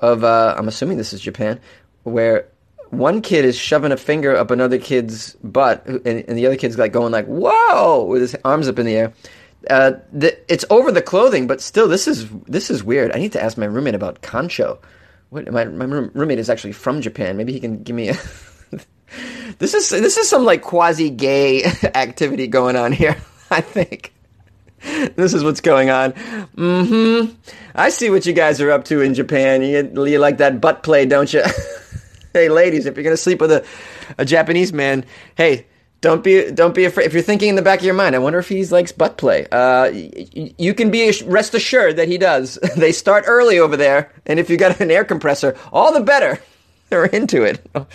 of, 0.00 0.24
uh, 0.24 0.54
I'm 0.58 0.68
assuming 0.68 0.98
this 0.98 1.12
is 1.12 1.20
Japan, 1.20 1.58
where 2.02 2.48
one 2.96 3.22
kid 3.22 3.44
is 3.44 3.56
shoving 3.56 3.92
a 3.92 3.96
finger 3.96 4.36
up 4.36 4.50
another 4.50 4.78
kid's 4.78 5.34
butt, 5.36 5.86
and, 5.86 6.06
and, 6.06 6.38
the 6.38 6.46
other 6.46 6.56
kid's 6.56 6.78
like 6.78 6.92
going 6.92 7.12
like 7.12 7.26
"whoa" 7.26 8.04
with 8.04 8.22
his 8.22 8.36
arms 8.44 8.68
up 8.68 8.78
in 8.78 8.86
the 8.86 8.94
air. 8.94 9.12
Uh, 9.68 9.92
the, 10.12 10.38
it's 10.52 10.64
over 10.70 10.92
the 10.92 11.02
clothing, 11.02 11.46
but 11.46 11.60
still, 11.60 11.88
this 11.88 12.06
is 12.06 12.28
this 12.46 12.70
is 12.70 12.84
weird. 12.84 13.12
I 13.12 13.18
need 13.18 13.32
to 13.32 13.42
ask 13.42 13.58
my 13.58 13.66
roommate 13.66 13.94
about 13.94 14.22
kancho. 14.22 14.78
What, 15.30 15.50
my 15.52 15.64
my 15.64 15.84
roommate 15.84 16.38
is 16.38 16.50
actually 16.50 16.72
from 16.72 17.00
Japan. 17.00 17.36
Maybe 17.36 17.52
he 17.52 17.60
can 17.60 17.82
give 17.82 17.96
me 17.96 18.10
a. 18.10 18.14
this 19.58 19.74
is 19.74 19.90
this 19.90 20.16
is 20.16 20.28
some 20.28 20.44
like 20.44 20.62
quasi 20.62 21.10
gay 21.10 21.64
activity 21.94 22.46
going 22.46 22.76
on 22.76 22.92
here. 22.92 23.16
I 23.50 23.60
think 23.60 24.12
this 25.16 25.34
is 25.34 25.42
what's 25.42 25.60
going 25.60 25.90
on. 25.90 26.12
Mm-hmm. 26.12 27.34
I 27.74 27.88
see 27.90 28.10
what 28.10 28.26
you 28.26 28.32
guys 28.32 28.60
are 28.60 28.70
up 28.70 28.84
to 28.84 29.00
in 29.00 29.14
Japan. 29.14 29.62
You, 29.62 30.06
you 30.06 30.18
like 30.18 30.38
that 30.38 30.60
butt 30.60 30.82
play, 30.82 31.06
don't 31.06 31.32
you? 31.32 31.42
Hey, 32.36 32.50
ladies, 32.50 32.84
if 32.86 32.96
you're 32.96 33.04
gonna 33.04 33.16
sleep 33.16 33.40
with 33.40 33.50
a, 33.50 33.64
a 34.18 34.24
Japanese 34.26 34.72
man, 34.72 35.04
hey, 35.36 35.66
don't 36.02 36.22
be 36.22 36.50
don't 36.50 36.74
be 36.74 36.84
afraid. 36.84 37.06
If 37.06 37.14
you're 37.14 37.22
thinking 37.22 37.48
in 37.48 37.54
the 37.56 37.62
back 37.62 37.78
of 37.78 37.84
your 37.84 37.94
mind, 37.94 38.14
I 38.14 38.18
wonder 38.18 38.38
if 38.38 38.48
he 38.48 38.64
likes 38.66 38.92
butt 38.92 39.16
play. 39.16 39.46
Uh, 39.46 39.90
y- 39.90 40.54
you 40.58 40.74
can 40.74 40.90
be 40.90 41.10
rest 41.24 41.54
assured 41.54 41.96
that 41.96 42.08
he 42.08 42.18
does. 42.18 42.58
they 42.76 42.92
start 42.92 43.24
early 43.26 43.58
over 43.58 43.76
there, 43.76 44.12
and 44.26 44.38
if 44.38 44.50
you 44.50 44.58
got 44.58 44.78
an 44.80 44.90
air 44.90 45.04
compressor, 45.04 45.56
all 45.72 45.92
the 45.92 46.00
better. 46.00 46.38
They're 46.90 47.06
into 47.06 47.42
it. 47.42 47.66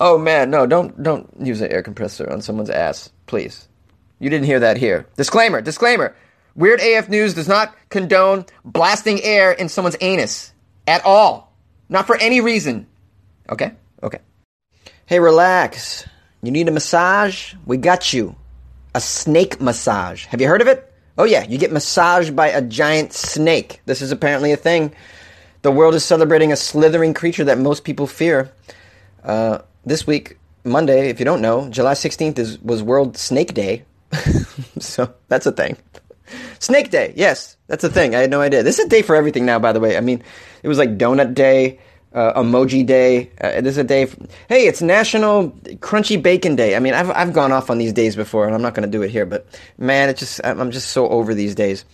Oh 0.00 0.18
man, 0.18 0.50
no, 0.50 0.66
don't 0.66 1.02
don't 1.02 1.28
use 1.40 1.60
an 1.62 1.72
air 1.72 1.82
compressor 1.82 2.30
on 2.30 2.42
someone's 2.42 2.70
ass, 2.70 3.10
please. 3.26 3.66
You 4.20 4.28
didn't 4.28 4.44
hear 4.46 4.60
that 4.60 4.76
here. 4.76 5.06
Disclaimer, 5.16 5.60
disclaimer. 5.62 6.14
Weird 6.54 6.80
AF 6.80 7.08
News 7.08 7.34
does 7.34 7.48
not 7.48 7.74
condone 7.88 8.44
blasting 8.64 9.22
air 9.22 9.50
in 9.50 9.68
someone's 9.68 9.96
anus 10.00 10.52
at 10.86 11.04
all. 11.04 11.52
Not 11.88 12.06
for 12.06 12.16
any 12.16 12.40
reason. 12.40 12.86
Okay? 13.50 13.72
Okay. 14.02 14.18
Hey, 15.06 15.20
relax. 15.20 16.06
You 16.42 16.50
need 16.50 16.68
a 16.68 16.72
massage? 16.72 17.54
We 17.66 17.76
got 17.76 18.12
you. 18.12 18.36
A 18.94 19.00
snake 19.00 19.60
massage. 19.60 20.26
Have 20.26 20.40
you 20.40 20.48
heard 20.48 20.60
of 20.60 20.68
it? 20.68 20.92
Oh, 21.16 21.24
yeah, 21.24 21.44
you 21.44 21.58
get 21.58 21.72
massaged 21.72 22.36
by 22.36 22.48
a 22.48 22.62
giant 22.62 23.12
snake. 23.12 23.80
This 23.86 24.02
is 24.02 24.12
apparently 24.12 24.52
a 24.52 24.56
thing. 24.56 24.92
The 25.62 25.72
world 25.72 25.94
is 25.94 26.04
celebrating 26.04 26.52
a 26.52 26.56
slithering 26.56 27.14
creature 27.14 27.44
that 27.44 27.58
most 27.58 27.84
people 27.84 28.06
fear. 28.06 28.52
Uh, 29.24 29.58
this 29.84 30.06
week, 30.06 30.38
Monday, 30.64 31.08
if 31.08 31.18
you 31.18 31.24
don't 31.24 31.42
know, 31.42 31.68
July 31.70 31.94
16th 31.94 32.38
is, 32.38 32.60
was 32.60 32.82
World 32.82 33.16
Snake 33.16 33.54
Day. 33.54 33.84
so 34.78 35.12
that's 35.28 35.46
a 35.46 35.52
thing. 35.52 35.76
Snake 36.60 36.90
Day, 36.90 37.12
yes, 37.16 37.56
that's 37.66 37.84
a 37.84 37.88
thing. 37.88 38.14
I 38.14 38.20
had 38.20 38.30
no 38.30 38.40
idea. 38.40 38.62
This 38.62 38.78
is 38.78 38.86
a 38.86 38.88
day 38.88 39.02
for 39.02 39.16
everything 39.16 39.46
now, 39.46 39.58
by 39.58 39.72
the 39.72 39.80
way. 39.80 39.96
I 39.96 40.00
mean, 40.00 40.22
it 40.62 40.68
was 40.68 40.78
like 40.78 40.98
Donut 40.98 41.34
Day, 41.34 41.80
uh, 42.14 42.40
Emoji 42.40 42.84
Day. 42.86 43.30
Uh, 43.40 43.60
this 43.60 43.72
is 43.72 43.78
a 43.78 43.84
day. 43.84 44.06
For, 44.06 44.16
hey, 44.48 44.66
it's 44.66 44.80
National 44.80 45.50
Crunchy 45.80 46.20
Bacon 46.20 46.56
Day. 46.56 46.76
I 46.76 46.78
mean, 46.78 46.94
I've 46.94 47.10
I've 47.10 47.32
gone 47.32 47.52
off 47.52 47.70
on 47.70 47.78
these 47.78 47.92
days 47.92 48.16
before, 48.16 48.46
and 48.46 48.54
I'm 48.54 48.62
not 48.62 48.74
going 48.74 48.90
to 48.90 48.90
do 48.90 49.02
it 49.02 49.10
here. 49.10 49.26
But 49.26 49.46
man, 49.78 50.08
it's 50.08 50.20
just 50.20 50.40
I'm 50.44 50.70
just 50.70 50.90
so 50.90 51.08
over 51.08 51.34
these 51.34 51.54
days. 51.54 51.84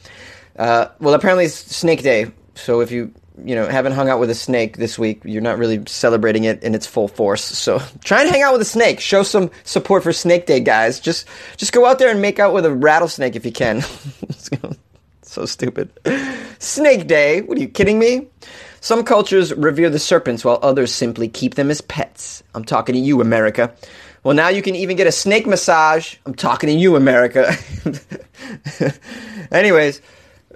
Uh, 0.56 0.87
well, 1.00 1.14
apparently 1.14 1.47
it's 1.47 1.54
Snake 1.54 2.02
Day. 2.02 2.30
So 2.54 2.80
if 2.80 2.90
you 2.90 3.12
you 3.44 3.54
know 3.56 3.66
haven't 3.66 3.92
hung 3.92 4.09
out 4.09 4.21
with 4.21 4.30
a 4.30 4.35
snake 4.35 4.76
this 4.76 4.99
week, 4.99 5.21
you're 5.25 5.42
not 5.42 5.59
really 5.59 5.83
celebrating 5.87 6.44
it 6.44 6.62
in 6.62 6.75
its 6.75 6.87
full 6.87 7.09
force. 7.09 7.42
So 7.42 7.80
try 8.04 8.23
and 8.23 8.30
hang 8.30 8.42
out 8.42 8.52
with 8.52 8.62
a 8.62 8.66
snake. 8.66 9.00
Show 9.00 9.23
some 9.25 9.50
support 9.64 10.02
for 10.02 10.12
Snake 10.12 10.47
Day, 10.47 10.61
guys. 10.61 11.00
Just 11.00 11.26
just 11.56 11.73
go 11.73 11.87
out 11.87 11.99
there 11.99 12.11
and 12.11 12.23
make 12.23 12.38
out 12.38 12.54
with 12.54 12.64
a 12.64 12.73
rattlesnake 12.73 13.35
if 13.35 13.44
you 13.44 13.52
can. 13.52 13.83
so 15.23 15.44
stupid. 15.44 15.90
Snake 16.61 17.09
Day? 17.09 17.42
What 17.42 17.59
are 17.59 17.61
you 17.61 17.68
kidding 17.68 17.99
me? 17.99 18.28
Some 18.85 19.03
cultures 19.03 19.50
revere 19.55 19.88
the 19.88 19.99
serpents 19.99 20.45
while 20.45 20.59
others 20.61 20.93
simply 20.93 21.26
keep 21.26 21.55
them 21.55 21.71
as 21.71 21.81
pets. 21.81 22.43
I'm 22.55 22.67
talking 22.67 22.95
to 22.95 23.00
you, 23.00 23.23
America. 23.23 23.75
Well, 24.23 24.35
now 24.35 24.49
you 24.49 24.61
can 24.61 24.75
even 24.75 24.99
get 24.99 25.07
a 25.07 25.12
snake 25.12 25.47
massage. 25.47 26.17
I'm 26.26 26.35
talking 26.35 26.69
to 26.69 26.75
you, 26.75 26.95
America. 26.95 27.57
Anyways, 29.50 30.03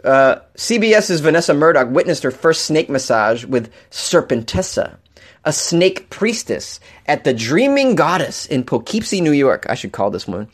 uh, 0.04 0.40
CBS's 0.56 1.20
Vanessa 1.20 1.54
Murdoch 1.54 1.88
witnessed 1.88 2.22
her 2.22 2.30
first 2.30 2.66
snake 2.66 2.90
massage 2.90 3.46
with 3.46 3.72
Serpentessa, 3.88 4.98
a 5.46 5.52
snake 5.54 6.10
priestess 6.10 6.80
at 7.06 7.24
the 7.24 7.32
Dreaming 7.32 7.94
Goddess 7.94 8.44
in 8.44 8.62
Poughkeepsie, 8.62 9.22
New 9.22 9.32
York. 9.32 9.64
I 9.70 9.74
should 9.74 9.92
call 9.92 10.10
this 10.10 10.28
woman. 10.28 10.48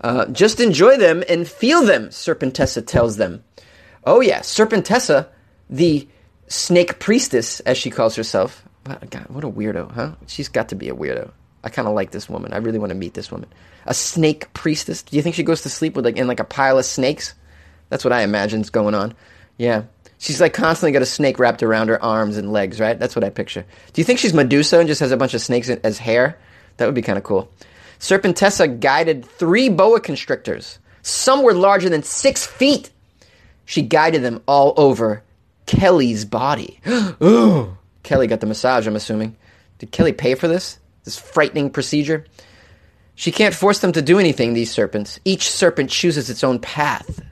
Uh, 0.00 0.26
just 0.26 0.58
enjoy 0.58 0.96
them 0.96 1.22
and 1.28 1.46
feel 1.46 1.84
them, 1.84 2.08
Serpentessa 2.08 2.84
tells 2.84 3.18
them. 3.18 3.44
Oh, 4.02 4.20
yeah, 4.20 4.40
Serpentessa, 4.40 5.28
the 5.68 6.08
snake 6.50 6.98
priestess, 6.98 7.60
as 7.60 7.78
she 7.78 7.90
calls 7.90 8.16
herself. 8.16 8.64
God, 8.84 9.26
what 9.28 9.44
a 9.44 9.48
weirdo, 9.48 9.92
huh? 9.92 10.12
She's 10.26 10.48
got 10.48 10.68
to 10.70 10.74
be 10.74 10.88
a 10.88 10.94
weirdo. 10.94 11.30
I 11.62 11.68
kind 11.68 11.86
of 11.86 11.94
like 11.94 12.10
this 12.10 12.28
woman. 12.28 12.52
I 12.52 12.58
really 12.58 12.78
want 12.78 12.90
to 12.90 12.96
meet 12.96 13.14
this 13.14 13.30
woman. 13.30 13.48
A 13.86 13.94
snake 13.94 14.52
priestess. 14.52 15.02
Do 15.02 15.16
you 15.16 15.22
think 15.22 15.34
she 15.34 15.42
goes 15.42 15.62
to 15.62 15.68
sleep 15.68 15.94
with 15.94 16.04
like 16.04 16.16
in 16.16 16.26
like 16.26 16.40
a 16.40 16.44
pile 16.44 16.78
of 16.78 16.84
snakes? 16.84 17.34
That's 17.88 18.04
what 18.04 18.12
I 18.12 18.22
imagine's 18.22 18.70
going 18.70 18.94
on. 18.94 19.14
Yeah. 19.58 19.84
She's 20.18 20.40
like 20.40 20.52
constantly 20.54 20.92
got 20.92 21.02
a 21.02 21.06
snake 21.06 21.38
wrapped 21.38 21.62
around 21.62 21.88
her 21.88 22.02
arms 22.02 22.36
and 22.36 22.52
legs, 22.52 22.80
right? 22.80 22.98
That's 22.98 23.14
what 23.14 23.24
I 23.24 23.30
picture. 23.30 23.64
Do 23.92 24.00
you 24.00 24.04
think 24.04 24.18
she's 24.18 24.34
Medusa 24.34 24.78
and 24.78 24.88
just 24.88 25.00
has 25.00 25.12
a 25.12 25.16
bunch 25.16 25.34
of 25.34 25.40
snakes 25.40 25.68
as 25.68 25.98
hair? 25.98 26.38
That 26.76 26.86
would 26.86 26.94
be 26.94 27.02
kind 27.02 27.18
of 27.18 27.24
cool. 27.24 27.50
Serpentessa 27.98 28.66
guided 28.80 29.24
three 29.24 29.68
boa 29.68 30.00
constrictors. 30.00 30.78
Some 31.02 31.42
were 31.42 31.54
larger 31.54 31.88
than 31.88 32.02
six 32.02 32.46
feet. 32.46 32.90
She 33.66 33.82
guided 33.82 34.22
them 34.22 34.42
all 34.46 34.74
over 34.76 35.22
Kelly's 35.70 36.24
body. 36.24 36.80
Ooh. 37.22 37.76
Kelly 38.02 38.26
got 38.26 38.40
the 38.40 38.46
massage, 38.46 38.88
I'm 38.88 38.96
assuming. 38.96 39.36
Did 39.78 39.92
Kelly 39.92 40.12
pay 40.12 40.34
for 40.34 40.48
this? 40.48 40.80
This 41.04 41.16
frightening 41.16 41.70
procedure? 41.70 42.24
She 43.14 43.30
can't 43.30 43.54
force 43.54 43.78
them 43.78 43.92
to 43.92 44.02
do 44.02 44.18
anything, 44.18 44.52
these 44.52 44.72
serpents. 44.72 45.20
Each 45.24 45.48
serpent 45.48 45.90
chooses 45.90 46.28
its 46.28 46.42
own 46.42 46.58
path. 46.58 47.22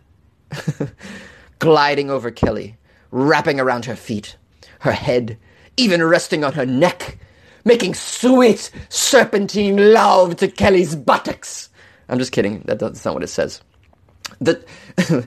Gliding 1.59 2.11
over 2.11 2.31
Kelly, 2.31 2.77
wrapping 3.11 3.59
around 3.59 3.87
her 3.87 3.97
feet, 3.97 4.37
her 4.81 4.93
head, 4.93 5.37
even 5.77 6.05
resting 6.05 6.45
on 6.45 6.53
her 6.53 6.67
neck, 6.67 7.19
making 7.65 7.95
sweet 7.95 8.71
serpentine 8.89 9.93
love 9.93 10.37
to 10.37 10.47
Kelly's 10.47 10.95
buttocks. 10.95 11.71
I'm 12.09 12.21
just 12.21 12.31
kidding. 12.31 12.63
That's 12.67 13.05
not 13.05 13.15
what 13.15 13.25
it 13.25 13.29
says. 13.29 13.63
The 14.41 14.65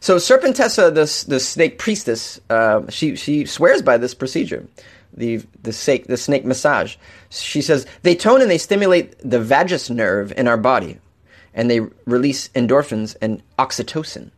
so 0.00 0.16
Serpentessa, 0.16 0.90
the 0.90 1.24
the 1.28 1.38
snake 1.38 1.78
priestess, 1.78 2.40
uh, 2.48 2.88
she 2.88 3.16
she 3.16 3.44
swears 3.44 3.82
by 3.82 3.98
this 3.98 4.14
procedure, 4.14 4.66
the 5.12 5.42
the 5.62 5.74
snake 5.74 6.06
the 6.06 6.16
snake 6.16 6.46
massage. 6.46 6.96
She 7.28 7.60
says 7.60 7.86
they 8.02 8.14
tone 8.14 8.40
and 8.40 8.50
they 8.50 8.56
stimulate 8.56 9.14
the 9.18 9.38
vagus 9.38 9.90
nerve 9.90 10.32
in 10.38 10.48
our 10.48 10.56
body, 10.56 10.98
and 11.52 11.70
they 11.70 11.80
release 12.06 12.48
endorphins 12.54 13.14
and 13.20 13.42
oxytocin, 13.58 14.30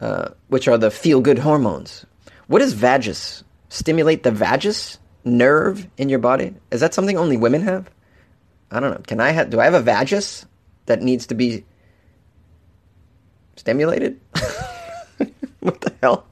uh, 0.00 0.28
which 0.48 0.68
are 0.68 0.76
the 0.76 0.90
feel 0.90 1.22
good 1.22 1.38
hormones. 1.38 2.04
What 2.48 2.60
is 2.60 2.74
vagus? 2.74 3.42
Stimulate 3.70 4.22
the 4.22 4.32
vagus 4.32 4.98
nerve 5.24 5.88
in 5.96 6.10
your 6.10 6.18
body? 6.18 6.54
Is 6.70 6.80
that 6.80 6.92
something 6.92 7.16
only 7.16 7.38
women 7.38 7.62
have? 7.62 7.88
I 8.70 8.80
don't 8.80 8.90
know. 8.90 9.02
Can 9.06 9.18
I 9.20 9.30
have? 9.30 9.48
Do 9.48 9.60
I 9.60 9.64
have 9.64 9.74
a 9.74 9.80
vagus 9.80 10.44
that 10.84 11.00
needs 11.00 11.26
to 11.28 11.34
be 11.34 11.64
stimulated? 13.56 14.20
what 15.60 15.80
the 15.80 15.94
hell? 16.02 16.26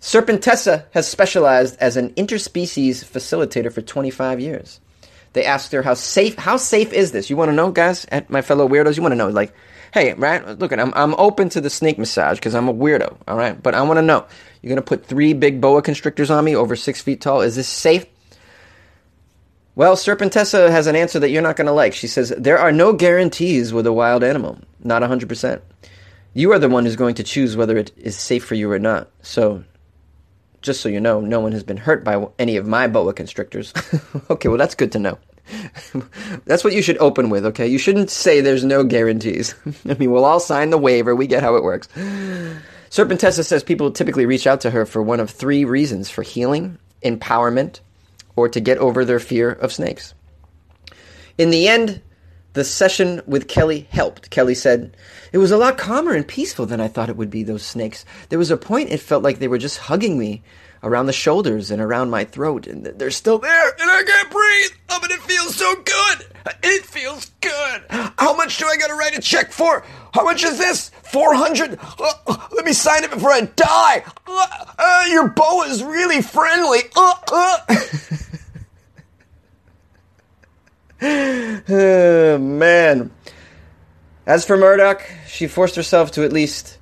Serpentessa 0.00 0.84
has 0.92 1.08
specialized 1.08 1.76
as 1.80 1.96
an 1.96 2.10
interspecies 2.10 3.04
facilitator 3.04 3.72
for 3.72 3.80
25 3.80 4.40
years. 4.40 4.80
They 5.32 5.44
asked 5.44 5.72
her 5.72 5.82
how 5.82 5.94
safe 5.94 6.36
how 6.36 6.56
safe 6.56 6.92
is 6.92 7.10
this? 7.12 7.28
You 7.28 7.36
want 7.36 7.48
to 7.48 7.54
know, 7.54 7.72
guys, 7.72 8.06
at 8.10 8.30
my 8.30 8.40
fellow 8.40 8.68
weirdos, 8.68 8.96
you 8.96 9.02
want 9.02 9.12
to 9.12 9.16
know 9.16 9.28
like, 9.28 9.52
hey, 9.92 10.14
right? 10.14 10.58
Look, 10.58 10.72
I'm 10.72 10.92
I'm 10.94 11.14
open 11.14 11.48
to 11.50 11.60
the 11.60 11.70
snake 11.70 11.98
massage 11.98 12.38
because 12.38 12.54
I'm 12.54 12.68
a 12.68 12.74
weirdo, 12.74 13.16
all 13.26 13.36
right? 13.36 13.60
But 13.60 13.74
I 13.74 13.82
want 13.82 13.98
to 13.98 14.02
know, 14.02 14.26
you're 14.62 14.68
gonna 14.68 14.82
put 14.82 15.04
three 15.04 15.32
big 15.32 15.60
boa 15.60 15.82
constrictors 15.82 16.30
on 16.30 16.44
me 16.44 16.54
over 16.54 16.76
six 16.76 17.00
feet 17.00 17.20
tall? 17.20 17.40
Is 17.40 17.56
this 17.56 17.68
safe? 17.68 18.06
Well, 19.76 19.96
Serpentessa 19.96 20.70
has 20.70 20.86
an 20.86 20.94
answer 20.94 21.18
that 21.18 21.30
you're 21.30 21.42
not 21.42 21.56
going 21.56 21.66
to 21.66 21.72
like. 21.72 21.94
She 21.94 22.06
says, 22.06 22.32
There 22.38 22.58
are 22.58 22.70
no 22.70 22.92
guarantees 22.92 23.72
with 23.72 23.88
a 23.88 23.92
wild 23.92 24.22
animal. 24.22 24.58
Not 24.84 25.02
100%. 25.02 25.60
You 26.34 26.52
are 26.52 26.58
the 26.58 26.68
one 26.68 26.84
who's 26.84 26.96
going 26.96 27.14
to 27.16 27.22
choose 27.22 27.56
whether 27.56 27.76
it 27.76 27.92
is 27.96 28.16
safe 28.16 28.44
for 28.44 28.56
you 28.56 28.70
or 28.70 28.80
not. 28.80 29.08
So, 29.22 29.64
just 30.62 30.80
so 30.80 30.88
you 30.88 31.00
know, 31.00 31.20
no 31.20 31.40
one 31.40 31.52
has 31.52 31.62
been 31.62 31.76
hurt 31.76 32.04
by 32.04 32.26
any 32.38 32.56
of 32.56 32.66
my 32.66 32.88
boa 32.88 33.14
constrictors. 33.14 33.72
okay, 34.30 34.48
well, 34.48 34.58
that's 34.58 34.74
good 34.74 34.92
to 34.92 34.98
know. 34.98 35.18
that's 36.44 36.64
what 36.64 36.72
you 36.72 36.82
should 36.82 36.98
open 36.98 37.30
with, 37.30 37.46
okay? 37.46 37.68
You 37.68 37.78
shouldn't 37.78 38.10
say 38.10 38.40
there's 38.40 38.64
no 38.64 38.82
guarantees. 38.82 39.54
I 39.88 39.94
mean, 39.94 40.10
we'll 40.10 40.24
all 40.24 40.40
sign 40.40 40.70
the 40.70 40.78
waiver. 40.78 41.14
We 41.14 41.26
get 41.28 41.42
how 41.42 41.54
it 41.54 41.62
works. 41.62 41.88
Serpentessa 42.90 43.44
says 43.44 43.62
people 43.62 43.90
typically 43.90 44.26
reach 44.26 44.46
out 44.46 44.60
to 44.62 44.70
her 44.70 44.86
for 44.86 45.02
one 45.02 45.20
of 45.20 45.30
three 45.30 45.64
reasons 45.64 46.10
for 46.10 46.22
healing, 46.22 46.78
empowerment, 47.02 47.80
or 48.36 48.48
to 48.48 48.60
get 48.60 48.78
over 48.78 49.04
their 49.04 49.20
fear 49.20 49.50
of 49.50 49.72
snakes. 49.72 50.14
In 51.38 51.50
the 51.50 51.68
end, 51.68 52.00
the 52.54 52.64
session 52.64 53.20
with 53.26 53.48
Kelly 53.48 53.86
helped. 53.90 54.30
Kelly 54.30 54.54
said, 54.54 54.96
It 55.32 55.38
was 55.38 55.50
a 55.50 55.56
lot 55.56 55.76
calmer 55.76 56.14
and 56.14 56.26
peaceful 56.26 56.66
than 56.66 56.80
I 56.80 56.88
thought 56.88 57.10
it 57.10 57.16
would 57.16 57.30
be, 57.30 57.42
those 57.42 57.62
snakes. 57.62 58.04
There 58.28 58.38
was 58.38 58.50
a 58.50 58.56
point 58.56 58.90
it 58.90 59.00
felt 59.00 59.22
like 59.22 59.38
they 59.38 59.48
were 59.48 59.58
just 59.58 59.78
hugging 59.78 60.18
me 60.18 60.42
around 60.84 61.06
the 61.06 61.12
shoulders 61.12 61.70
and 61.70 61.82
around 61.82 62.10
my 62.10 62.24
throat, 62.24 62.66
and 62.66 62.84
they're 62.84 63.10
still 63.10 63.38
there, 63.38 63.68
and 63.80 63.90
I 63.90 64.02
can't 64.04 64.30
breathe. 64.30 64.70
Oh, 64.90 64.98
but 65.00 65.10
it 65.10 65.20
feels 65.22 65.56
so 65.56 65.74
good. 65.76 66.26
It 66.62 66.84
feels 66.84 67.30
good. 67.40 67.84
How 67.90 68.36
much 68.36 68.58
do 68.58 68.66
I 68.66 68.76
got 68.76 68.88
to 68.88 68.94
write 68.94 69.16
a 69.16 69.20
check 69.20 69.50
for? 69.50 69.84
How 70.12 70.24
much 70.24 70.44
is 70.44 70.58
this? 70.58 70.90
400? 71.04 71.78
Uh, 71.80 72.12
uh, 72.26 72.48
let 72.52 72.64
me 72.64 72.72
sign 72.72 73.02
it 73.02 73.10
before 73.10 73.32
I 73.32 73.42
die. 73.42 74.04
Uh, 74.26 74.46
uh 74.78 75.04
your 75.08 75.28
boa 75.28 75.66
is 75.66 75.82
really 75.82 76.22
friendly. 76.22 76.80
Man. 81.68 83.10
As 84.26 84.46
for 84.46 84.56
Murdoch, 84.56 85.02
she 85.26 85.46
forced 85.46 85.76
herself 85.76 86.12
to 86.12 86.24
at 86.24 86.32
least 86.32 86.78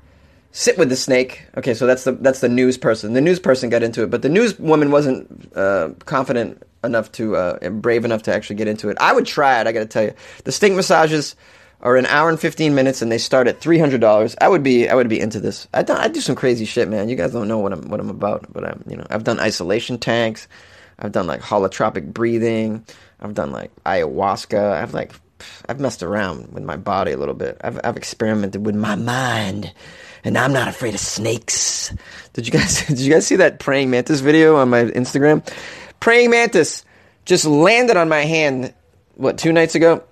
sit 0.53 0.79
with 0.79 0.91
the 0.91 0.97
snake. 0.97 1.45
Okay, 1.57 1.75
so 1.75 1.87
that's 1.89 2.05
the 2.05 2.13
that's 2.13 2.41
the 2.41 2.49
news 2.49 2.79
person. 2.79 3.15
The 3.15 3.21
news 3.21 3.41
person 3.41 3.69
got 3.69 3.83
into 3.83 4.05
it, 4.05 4.11
but 4.11 4.23
the 4.23 4.29
news 4.29 4.57
woman 4.61 4.93
wasn't 4.93 5.51
uh, 5.57 5.91
confident 6.05 6.63
enough 6.85 7.11
to 7.13 7.35
uh, 7.35 7.69
brave 7.71 8.05
enough 8.05 8.23
to 8.23 8.35
actually 8.35 8.57
get 8.57 8.69
into 8.69 8.91
it. 8.91 8.97
I 9.01 9.13
would 9.13 9.27
try 9.27 9.61
it. 9.61 9.67
I 9.67 9.73
got 9.73 9.81
to 9.81 9.87
tell 9.87 10.05
you, 10.05 10.15
the 10.45 10.53
stink 10.53 10.77
massages 10.77 11.35
are 11.81 11.97
an 11.97 12.07
hour 12.07 12.29
and 12.29 12.39
fifteen 12.39 12.77
minutes, 12.77 13.03
and 13.03 13.11
they 13.11 13.19
start 13.19 13.49
at 13.49 13.61
three 13.61 13.79
hundred 13.81 14.01
dollars. 14.01 14.37
I 14.41 14.47
would 14.49 14.63
be 14.63 14.89
I 14.89 14.95
would 14.95 15.09
be 15.09 15.19
into 15.19 15.41
this. 15.41 15.67
I 15.75 15.85
I 15.89 16.07
do 16.07 16.21
some 16.21 16.37
crazy 16.37 16.65
shit, 16.65 16.89
man. 16.89 17.09
You 17.09 17.17
guys 17.17 17.33
don't 17.33 17.49
know 17.49 17.59
what 17.59 17.73
I'm 17.73 17.89
what 17.89 17.99
I'm 17.99 18.11
about, 18.11 18.53
but 18.53 18.65
I'm 18.65 18.85
you 18.87 18.97
know 18.97 19.07
I've 19.11 19.25
done 19.25 19.41
isolation 19.41 19.99
tanks. 19.99 20.47
I've 20.97 21.13
done 21.13 21.27
like 21.27 21.41
holotropic 21.41 22.13
breathing. 22.13 22.87
I've 23.23 23.35
done 23.35 23.53
like 23.53 23.71
ayahuasca. 23.85 24.73
I've 24.73 24.93
like 24.93 25.13
I've 25.69 25.81
messed 25.81 26.03
around 26.03 26.53
with 26.53 26.65
my 26.65 26.77
body 26.77 27.13
a 27.13 27.17
little 27.17 27.35
bit. 27.35 27.61
I've 27.63 27.81
I've 27.85 27.97
experimented 27.97 28.67
with 28.67 28.75
my 28.75 28.97
mind, 28.97 29.73
and 30.25 30.37
I'm 30.37 30.53
not 30.53 30.69
afraid 30.69 30.95
of 30.95 31.01
snakes. 31.01 31.95
Did 32.33 32.47
you 32.47 32.53
guys 32.53 32.83
did 32.87 32.99
you 32.99 33.13
guys 33.13 33.27
see 33.27 33.37
that 33.37 33.61
praying 33.61 33.91
mantis 33.91 34.21
video 34.21 34.57
on 34.57 34.69
my 34.69 34.85
Instagram? 34.85 35.47
Praying 36.01 36.31
mantis 36.31 36.85
just 37.25 37.45
landed 37.45 37.97
on 37.97 38.09
my 38.09 38.23
hand 38.25 38.75
what 39.15 39.39
two 39.39 39.53
nights 39.53 39.77
ago, 39.77 40.03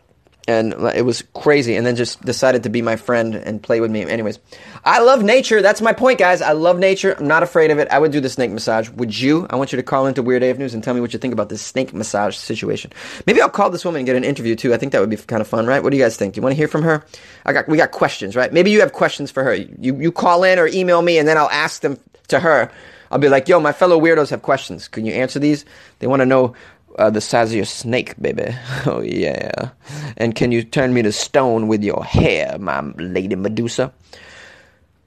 and 0.50 0.72
it 0.94 1.04
was 1.04 1.22
crazy. 1.34 1.76
And 1.76 1.86
then 1.86 1.94
just 1.94 2.20
decided 2.22 2.64
to 2.64 2.68
be 2.68 2.82
my 2.82 2.96
friend 2.96 3.34
and 3.34 3.62
play 3.62 3.80
with 3.80 3.90
me. 3.90 4.02
Anyways, 4.02 4.38
I 4.84 5.00
love 5.00 5.22
nature. 5.22 5.62
That's 5.62 5.80
my 5.80 5.92
point, 5.92 6.18
guys. 6.18 6.42
I 6.42 6.52
love 6.52 6.78
nature. 6.78 7.14
I'm 7.18 7.28
not 7.28 7.42
afraid 7.42 7.70
of 7.70 7.78
it. 7.78 7.88
I 7.88 7.98
would 7.98 8.10
do 8.10 8.20
the 8.20 8.28
snake 8.28 8.50
massage. 8.50 8.90
Would 8.90 9.18
you? 9.18 9.46
I 9.48 9.56
want 9.56 9.72
you 9.72 9.76
to 9.76 9.82
call 9.82 10.06
into 10.06 10.22
Weird 10.22 10.42
AF 10.42 10.58
News 10.58 10.74
and 10.74 10.82
tell 10.82 10.94
me 10.94 11.00
what 11.00 11.12
you 11.12 11.18
think 11.18 11.32
about 11.32 11.48
this 11.48 11.62
snake 11.62 11.94
massage 11.94 12.36
situation. 12.36 12.92
Maybe 13.26 13.40
I'll 13.40 13.48
call 13.48 13.70
this 13.70 13.84
woman 13.84 14.00
and 14.00 14.06
get 14.06 14.16
an 14.16 14.24
interview 14.24 14.56
too. 14.56 14.74
I 14.74 14.76
think 14.76 14.92
that 14.92 15.00
would 15.00 15.10
be 15.10 15.16
kind 15.16 15.40
of 15.40 15.46
fun, 15.46 15.66
right? 15.66 15.82
What 15.82 15.90
do 15.90 15.96
you 15.96 16.02
guys 16.02 16.16
think? 16.16 16.34
Do 16.34 16.38
you 16.38 16.42
want 16.42 16.52
to 16.52 16.56
hear 16.56 16.68
from 16.68 16.82
her? 16.82 17.04
I 17.46 17.52
got 17.52 17.68
we 17.68 17.76
got 17.76 17.92
questions, 17.92 18.34
right? 18.34 18.52
Maybe 18.52 18.70
you 18.70 18.80
have 18.80 18.92
questions 18.92 19.30
for 19.30 19.44
her. 19.44 19.54
You 19.54 19.96
you 20.00 20.10
call 20.12 20.42
in 20.44 20.58
or 20.58 20.66
email 20.66 21.00
me, 21.00 21.18
and 21.18 21.28
then 21.28 21.38
I'll 21.38 21.50
ask 21.50 21.82
them 21.82 21.98
to 22.28 22.40
her. 22.40 22.70
I'll 23.10 23.18
be 23.18 23.28
like, 23.28 23.48
yo, 23.48 23.58
my 23.58 23.72
fellow 23.72 24.00
weirdos 24.00 24.30
have 24.30 24.42
questions. 24.42 24.86
Can 24.86 25.04
you 25.04 25.12
answer 25.12 25.38
these? 25.38 25.64
They 25.98 26.06
want 26.06 26.20
to 26.20 26.26
know 26.26 26.54
uh, 26.98 27.10
the 27.10 27.20
size 27.20 27.50
of 27.50 27.56
your 27.56 27.64
snake, 27.64 28.14
baby. 28.20 28.54
Oh, 28.86 29.00
yeah. 29.00 29.70
And 30.16 30.34
can 30.34 30.52
you 30.52 30.62
turn 30.62 30.94
me 30.94 31.02
to 31.02 31.12
stone 31.12 31.68
with 31.68 31.82
your 31.82 32.02
hair, 32.04 32.56
my 32.58 32.80
lady 32.96 33.36
Medusa? 33.36 33.92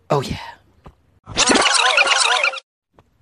Oh, 0.10 0.22
yeah. 0.22 0.38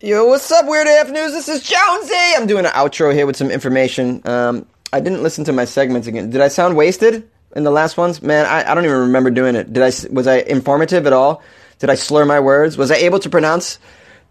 Yo, 0.01 0.25
what's 0.25 0.51
up, 0.51 0.65
Weird 0.68 0.88
AF 0.88 1.10
News? 1.12 1.32
This 1.32 1.48
is 1.48 1.62
Jonesy. 1.63 2.15
I'm 2.36 2.48
doing 2.48 2.65
an 2.65 2.72
outro 2.72 3.13
here 3.13 3.25
with 3.25 3.36
some 3.36 3.51
information. 3.51 4.22
Um, 4.25 4.65
I 4.91 5.00
didn't 5.00 5.22
listen 5.24 5.46
to 5.46 5.53
my 5.53 5.65
segments 5.65 6.08
again. 6.08 6.32
Did 6.32 6.41
I 6.41 6.48
sound 6.48 6.75
wasted 6.75 7.30
in 7.56 7.63
the 7.63 7.72
last 7.72 7.98
ones? 7.98 8.22
Man, 8.22 8.46
I, 8.46 8.70
I 8.70 8.74
don't 8.74 8.84
even 8.84 8.98
remember 8.98 9.30
doing 9.30 9.56
it. 9.56 9.72
Did 9.72 9.84
I? 9.84 9.91
Was 10.12 10.27
I 10.27 10.39
informative 10.39 11.06
at 11.06 11.13
all? 11.13 11.44
Did 11.80 11.89
I 11.89 11.96
slur 11.96 12.25
my 12.25 12.39
words? 12.39 12.77
Was 12.77 12.91
I 12.91 12.96
able 12.96 13.20
to 13.20 13.30
pronounce 13.30 13.80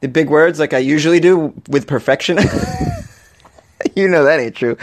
the 0.01 0.09
big 0.09 0.29
words 0.29 0.59
like 0.59 0.75
I 0.75 0.79
usually 0.79 1.21
do 1.21 1.55
with 1.69 1.87
perfection? 1.87 2.39
you 3.97 4.09
know 4.09 4.25
that 4.25 4.41
ain't 4.41 4.55
true. 4.55 4.77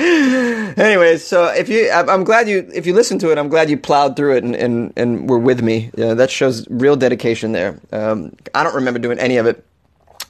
Anyways, 0.78 1.26
so 1.26 1.46
if 1.46 1.70
you, 1.70 1.90
I'm 1.92 2.24
glad 2.24 2.48
you, 2.48 2.70
if 2.74 2.86
you 2.86 2.94
listen 2.94 3.20
to 3.20 3.32
it, 3.32 3.38
I'm 3.38 3.50
glad 3.50 3.70
you 3.70 3.78
plowed 3.78 4.16
through 4.16 4.38
it 4.38 4.44
and 4.44 4.56
and, 4.56 4.94
and 4.96 5.30
were 5.30 5.40
with 5.40 5.62
me. 5.62 5.92
Yeah, 5.96 6.14
that 6.16 6.32
shows 6.32 6.68
real 6.70 6.96
dedication 6.96 7.52
there. 7.52 7.80
Um, 7.92 8.36
I 8.54 8.64
don't 8.64 8.76
remember 8.76 9.00
doing 9.00 9.20
any 9.20 9.38
of 9.38 9.46
it, 9.46 9.66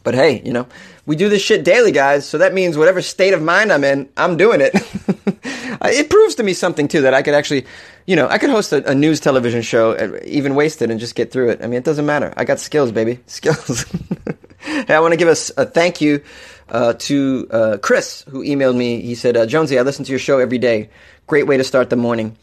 but 0.04 0.16
hey, 0.16 0.42
you 0.44 0.54
know, 0.54 0.68
we 1.06 1.16
do 1.16 1.30
this 1.30 1.42
shit 1.42 1.64
daily, 1.64 1.92
guys. 1.92 2.28
So 2.28 2.38
that 2.38 2.54
means 2.54 2.78
whatever 2.78 3.02
state 3.02 3.34
of 3.34 3.42
mind 3.42 3.72
I'm 3.72 3.84
in, 3.84 4.10
I'm 4.18 4.38
doing 4.38 4.62
it. 4.62 4.72
it 5.84 6.10
proves 6.10 6.36
to 6.36 6.44
me 6.44 6.54
something 6.54 6.88
too 6.88 7.02
that 7.02 7.14
I 7.14 7.22
could 7.22 7.34
actually, 7.34 7.66
you 8.06 8.16
know, 8.16 8.28
I 8.28 8.38
could 8.38 8.50
host 8.50 8.74
a, 8.74 8.90
a 8.90 8.94
news 8.94 9.20
television 9.20 9.62
show, 9.62 9.92
uh, 9.94 10.20
even 10.26 10.56
wasted, 10.56 10.92
and 10.92 11.00
just 11.00 11.16
get 11.16 11.32
through 11.32 11.50
it. 11.52 11.62
I 11.62 11.68
mean, 11.68 11.76
it 11.76 11.86
doesn't 11.86 12.06
matter. 12.06 12.34
I 12.38 12.44
got 12.44 12.60
skills, 12.60 12.92
baby, 12.92 13.20
skills. 13.26 13.86
hey, 14.86 14.94
I 14.94 15.00
want 15.00 15.14
to 15.14 15.18
give 15.18 15.28
us 15.28 15.52
a 15.58 15.66
thank 15.66 16.02
you 16.02 16.22
uh, 16.70 16.94
to 16.94 17.48
uh, 17.50 17.78
Chris, 17.82 18.24
who 18.30 18.44
emailed 18.44 18.76
me. 18.76 19.02
He 19.02 19.16
said, 19.16 19.36
uh, 19.36 19.46
Jonesy, 19.46 19.80
I 19.80 19.82
listen 19.82 20.06
to 20.06 20.12
your 20.12 20.20
show 20.20 20.40
every 20.40 20.58
day. 20.60 20.90
Great 21.26 21.48
way 21.48 21.58
to 21.58 21.64
start 21.64 21.90
the 21.90 21.96
morning. 21.96 22.38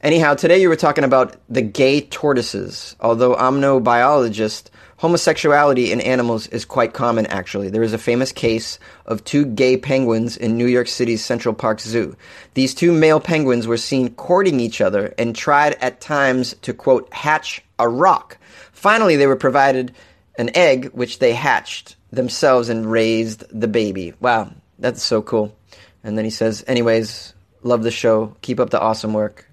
Anyhow, 0.00 0.34
today 0.34 0.60
you 0.60 0.68
were 0.68 0.76
talking 0.76 1.04
about 1.04 1.36
the 1.48 1.62
gay 1.62 2.00
tortoises. 2.00 2.94
Although 3.00 3.36
I'm 3.36 3.60
no 3.60 3.80
biologist, 3.80 4.70
homosexuality 4.98 5.92
in 5.92 6.00
animals 6.00 6.46
is 6.48 6.64
quite 6.64 6.92
common, 6.92 7.26
actually. 7.26 7.70
There 7.70 7.82
is 7.82 7.92
a 7.92 7.98
famous 7.98 8.30
case 8.30 8.78
of 9.06 9.24
two 9.24 9.44
gay 9.44 9.76
penguins 9.76 10.36
in 10.36 10.56
New 10.56 10.66
York 10.66 10.88
City's 10.88 11.24
Central 11.24 11.54
Park 11.54 11.80
Zoo. 11.80 12.16
These 12.54 12.74
two 12.74 12.92
male 12.92 13.20
penguins 13.20 13.66
were 13.66 13.76
seen 13.76 14.14
courting 14.14 14.60
each 14.60 14.80
other 14.80 15.14
and 15.18 15.34
tried 15.34 15.74
at 15.80 16.00
times 16.00 16.54
to, 16.62 16.74
quote, 16.74 17.12
hatch 17.12 17.62
a 17.78 17.88
rock. 17.88 18.38
Finally, 18.72 19.16
they 19.16 19.26
were 19.26 19.36
provided 19.36 19.94
an 20.36 20.56
egg, 20.56 20.90
which 20.92 21.18
they 21.18 21.32
hatched 21.32 21.96
themselves 22.10 22.68
and 22.68 22.90
raised 22.90 23.44
the 23.50 23.68
baby. 23.68 24.14
Wow, 24.20 24.52
that's 24.78 25.02
so 25.02 25.22
cool. 25.22 25.56
And 26.02 26.18
then 26.18 26.24
he 26.24 26.30
says, 26.30 26.64
anyways, 26.66 27.34
love 27.62 27.82
the 27.82 27.90
show. 27.90 28.36
Keep 28.42 28.60
up 28.60 28.70
the 28.70 28.80
awesome 28.80 29.12
work. 29.12 29.50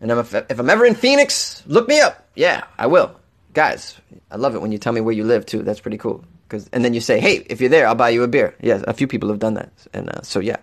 And 0.00 0.10
if, 0.10 0.34
if 0.34 0.58
I'm 0.58 0.68
ever 0.68 0.84
in 0.84 0.94
Phoenix, 0.94 1.62
look 1.66 1.88
me 1.88 2.00
up. 2.00 2.28
Yeah, 2.34 2.64
I 2.76 2.86
will. 2.86 3.18
Guys, 3.54 3.96
I 4.30 4.36
love 4.36 4.54
it 4.54 4.60
when 4.60 4.72
you 4.72 4.78
tell 4.78 4.92
me 4.92 5.00
where 5.00 5.14
you 5.14 5.24
live 5.24 5.46
too. 5.46 5.62
That's 5.62 5.80
pretty 5.80 5.96
cool. 5.96 6.24
Cause, 6.48 6.68
and 6.72 6.84
then 6.84 6.94
you 6.94 7.00
say, 7.00 7.18
hey, 7.18 7.36
if 7.48 7.60
you're 7.60 7.70
there, 7.70 7.88
I'll 7.88 7.94
buy 7.94 8.10
you 8.10 8.22
a 8.22 8.28
beer. 8.28 8.54
Yeah, 8.60 8.82
a 8.86 8.92
few 8.92 9.06
people 9.06 9.30
have 9.30 9.38
done 9.38 9.54
that. 9.54 9.72
And 9.94 10.10
uh, 10.10 10.22
so, 10.22 10.40
yeah. 10.40 10.58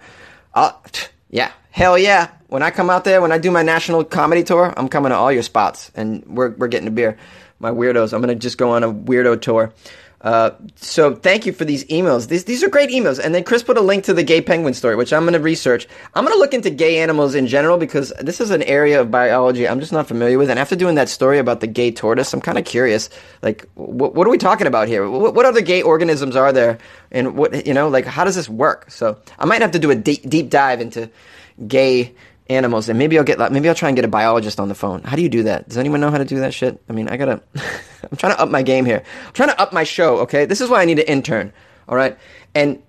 I'll, 0.53 0.81
yeah, 1.29 1.51
hell 1.71 1.97
yeah. 1.97 2.29
When 2.47 2.61
I 2.61 2.69
come 2.69 2.89
out 2.89 3.03
there, 3.03 3.21
when 3.21 3.31
I 3.31 3.39
do 3.39 3.49
my 3.49 3.63
national 3.63 4.03
comedy 4.03 4.43
tour, 4.43 4.71
I'm 4.77 4.87
coming 4.87 5.09
to 5.09 5.15
all 5.15 5.31
your 5.31 5.41
spots 5.41 5.91
and 5.95 6.23
we're, 6.27 6.51
we're 6.51 6.67
getting 6.67 6.87
a 6.87 6.91
beer. 6.91 7.17
My 7.59 7.71
weirdos. 7.71 8.13
I'm 8.13 8.21
going 8.21 8.35
to 8.35 8.41
just 8.41 8.57
go 8.57 8.71
on 8.71 8.83
a 8.83 8.91
weirdo 8.91 9.41
tour. 9.41 9.73
Uh, 10.23 10.51
so 10.77 11.13
thank 11.13 11.45
you 11.45 11.51
for 11.51 11.65
these 11.65 11.83
emails. 11.85 12.29
These 12.29 12.45
these 12.45 12.63
are 12.63 12.69
great 12.69 12.89
emails. 12.89 13.19
And 13.19 13.35
then 13.35 13.43
Chris 13.43 13.61
put 13.61 13.77
a 13.77 13.81
link 13.81 14.05
to 14.05 14.13
the 14.13 14.23
gay 14.23 14.39
penguin 14.39 14.73
story, 14.73 14.95
which 14.95 15.11
I'm 15.11 15.23
going 15.23 15.33
to 15.33 15.39
research. 15.39 15.85
I'm 16.15 16.23
going 16.23 16.33
to 16.33 16.39
look 16.39 16.53
into 16.53 16.69
gay 16.69 16.99
animals 16.99 17.35
in 17.35 17.45
general 17.45 17.77
because 17.77 18.13
this 18.21 18.39
is 18.39 18.49
an 18.49 18.63
area 18.63 19.01
of 19.01 19.11
biology 19.11 19.67
I'm 19.67 19.81
just 19.81 19.91
not 19.91 20.07
familiar 20.07 20.37
with. 20.37 20.49
And 20.49 20.57
after 20.57 20.77
doing 20.77 20.95
that 20.95 21.09
story 21.09 21.39
about 21.39 21.59
the 21.59 21.67
gay 21.67 21.91
tortoise, 21.91 22.33
I'm 22.33 22.39
kind 22.39 22.57
of 22.57 22.63
curious. 22.63 23.09
Like, 23.41 23.67
what, 23.75 24.15
what 24.15 24.25
are 24.25 24.29
we 24.29 24.37
talking 24.37 24.65
about 24.65 24.87
here? 24.87 25.09
What, 25.09 25.35
what, 25.35 25.45
other 25.45 25.61
gay 25.61 25.81
organisms 25.81 26.37
are 26.37 26.53
there? 26.53 26.77
And 27.11 27.35
what 27.35 27.67
you 27.67 27.73
know, 27.73 27.89
like, 27.89 28.05
how 28.05 28.23
does 28.23 28.35
this 28.35 28.47
work? 28.47 28.91
So 28.91 29.19
I 29.37 29.43
might 29.43 29.61
have 29.61 29.71
to 29.71 29.79
do 29.79 29.91
a 29.91 29.95
deep, 29.95 30.27
deep 30.29 30.49
dive 30.49 30.79
into 30.79 31.09
gay 31.67 32.15
animals, 32.49 32.89
and 32.89 32.99
maybe 32.99 33.17
I'll 33.17 33.23
get 33.23 33.39
maybe 33.51 33.69
I'll 33.69 33.75
try 33.75 33.89
and 33.89 33.95
get 33.95 34.05
a 34.05 34.09
biologist 34.09 34.59
on 34.59 34.67
the 34.67 34.75
phone. 34.75 35.03
How 35.03 35.15
do 35.15 35.21
you 35.21 35.29
do 35.29 35.43
that? 35.43 35.67
Does 35.67 35.77
anyone 35.77 36.01
know 36.01 36.11
how 36.11 36.17
to 36.17 36.25
do 36.25 36.39
that 36.39 36.53
shit? 36.53 36.81
I 36.89 36.93
mean, 36.93 37.07
I 37.07 37.17
gotta. 37.17 37.41
I'm 38.11 38.17
trying 38.17 38.35
to 38.35 38.41
up 38.41 38.49
my 38.49 38.63
game 38.63 38.85
here. 38.85 39.03
I'm 39.27 39.33
trying 39.33 39.49
to 39.49 39.59
up 39.59 39.71
my 39.73 39.83
show. 39.83 40.19
Okay, 40.19 40.45
this 40.45 40.61
is 40.61 40.69
why 40.69 40.81
I 40.81 40.85
need 40.85 40.99
an 40.99 41.05
intern. 41.05 41.53
All 41.87 41.95
right, 41.95 42.17
and 42.53 42.81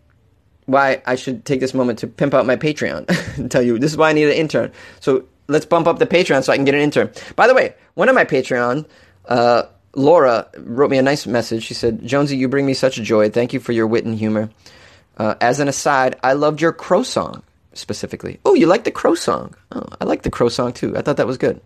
why 0.67 1.03
I 1.07 1.17
should 1.17 1.45
take 1.45 1.61
this 1.61 1.75
moment 1.75 2.01
to 2.01 2.07
pimp 2.07 2.35
out 2.35 2.47
my 2.47 2.57
Patreon 2.57 3.37
and 3.39 3.51
tell 3.51 3.63
you 3.63 3.79
this 3.79 3.93
is 3.93 3.97
why 3.97 4.11
I 4.11 4.13
need 4.13 4.29
an 4.29 4.33
intern. 4.33 4.73
So 5.01 5.27
let's 5.47 5.67
bump 5.67 5.87
up 5.87 5.99
the 5.99 6.07
Patreon 6.07 6.43
so 6.45 6.53
I 6.53 6.57
can 6.57 6.65
get 6.65 6.75
an 6.75 6.81
intern. 6.81 7.11
By 7.37 7.47
the 7.47 7.55
way, 7.55 7.75
one 7.95 8.09
of 8.09 8.15
my 8.15 8.25
Patreon. 8.25 8.87
Uh, 9.27 9.65
Laura 9.97 10.49
wrote 10.59 10.91
me 10.91 10.99
a 10.99 11.03
nice 11.03 11.25
message. 11.25 11.63
She 11.63 11.75
said, 11.75 12.05
Jonesy, 12.05 12.37
you 12.37 12.49
bring 12.49 12.67
me 12.67 12.75
such 12.75 12.97
joy. 12.97 13.31
Thank 13.31 13.53
you 13.53 13.61
for 13.61 13.71
your 13.71 13.87
wit 13.87 14.05
and 14.05 14.19
humor. 14.19 14.51
Uh, 15.17 15.37
as 15.41 15.61
an 15.61 15.69
aside, 15.69 16.19
I 16.23 16.33
loved 16.33 16.61
your 16.61 16.73
crow 16.73 17.05
song 17.05 17.45
specifically. 17.75 18.41
Oh, 18.45 18.55
you 18.55 18.67
like 18.67 18.85
the 18.85 18.91
Crow 18.91 19.15
song? 19.15 19.55
Oh, 19.73 19.85
I 20.01 20.05
like 20.05 20.23
the 20.23 20.31
Crow 20.31 20.49
song 20.49 20.73
too. 20.73 20.97
I 20.97 21.03
thought 21.03 21.17
that 21.19 21.27
was 21.27 21.39
good. 21.39 21.61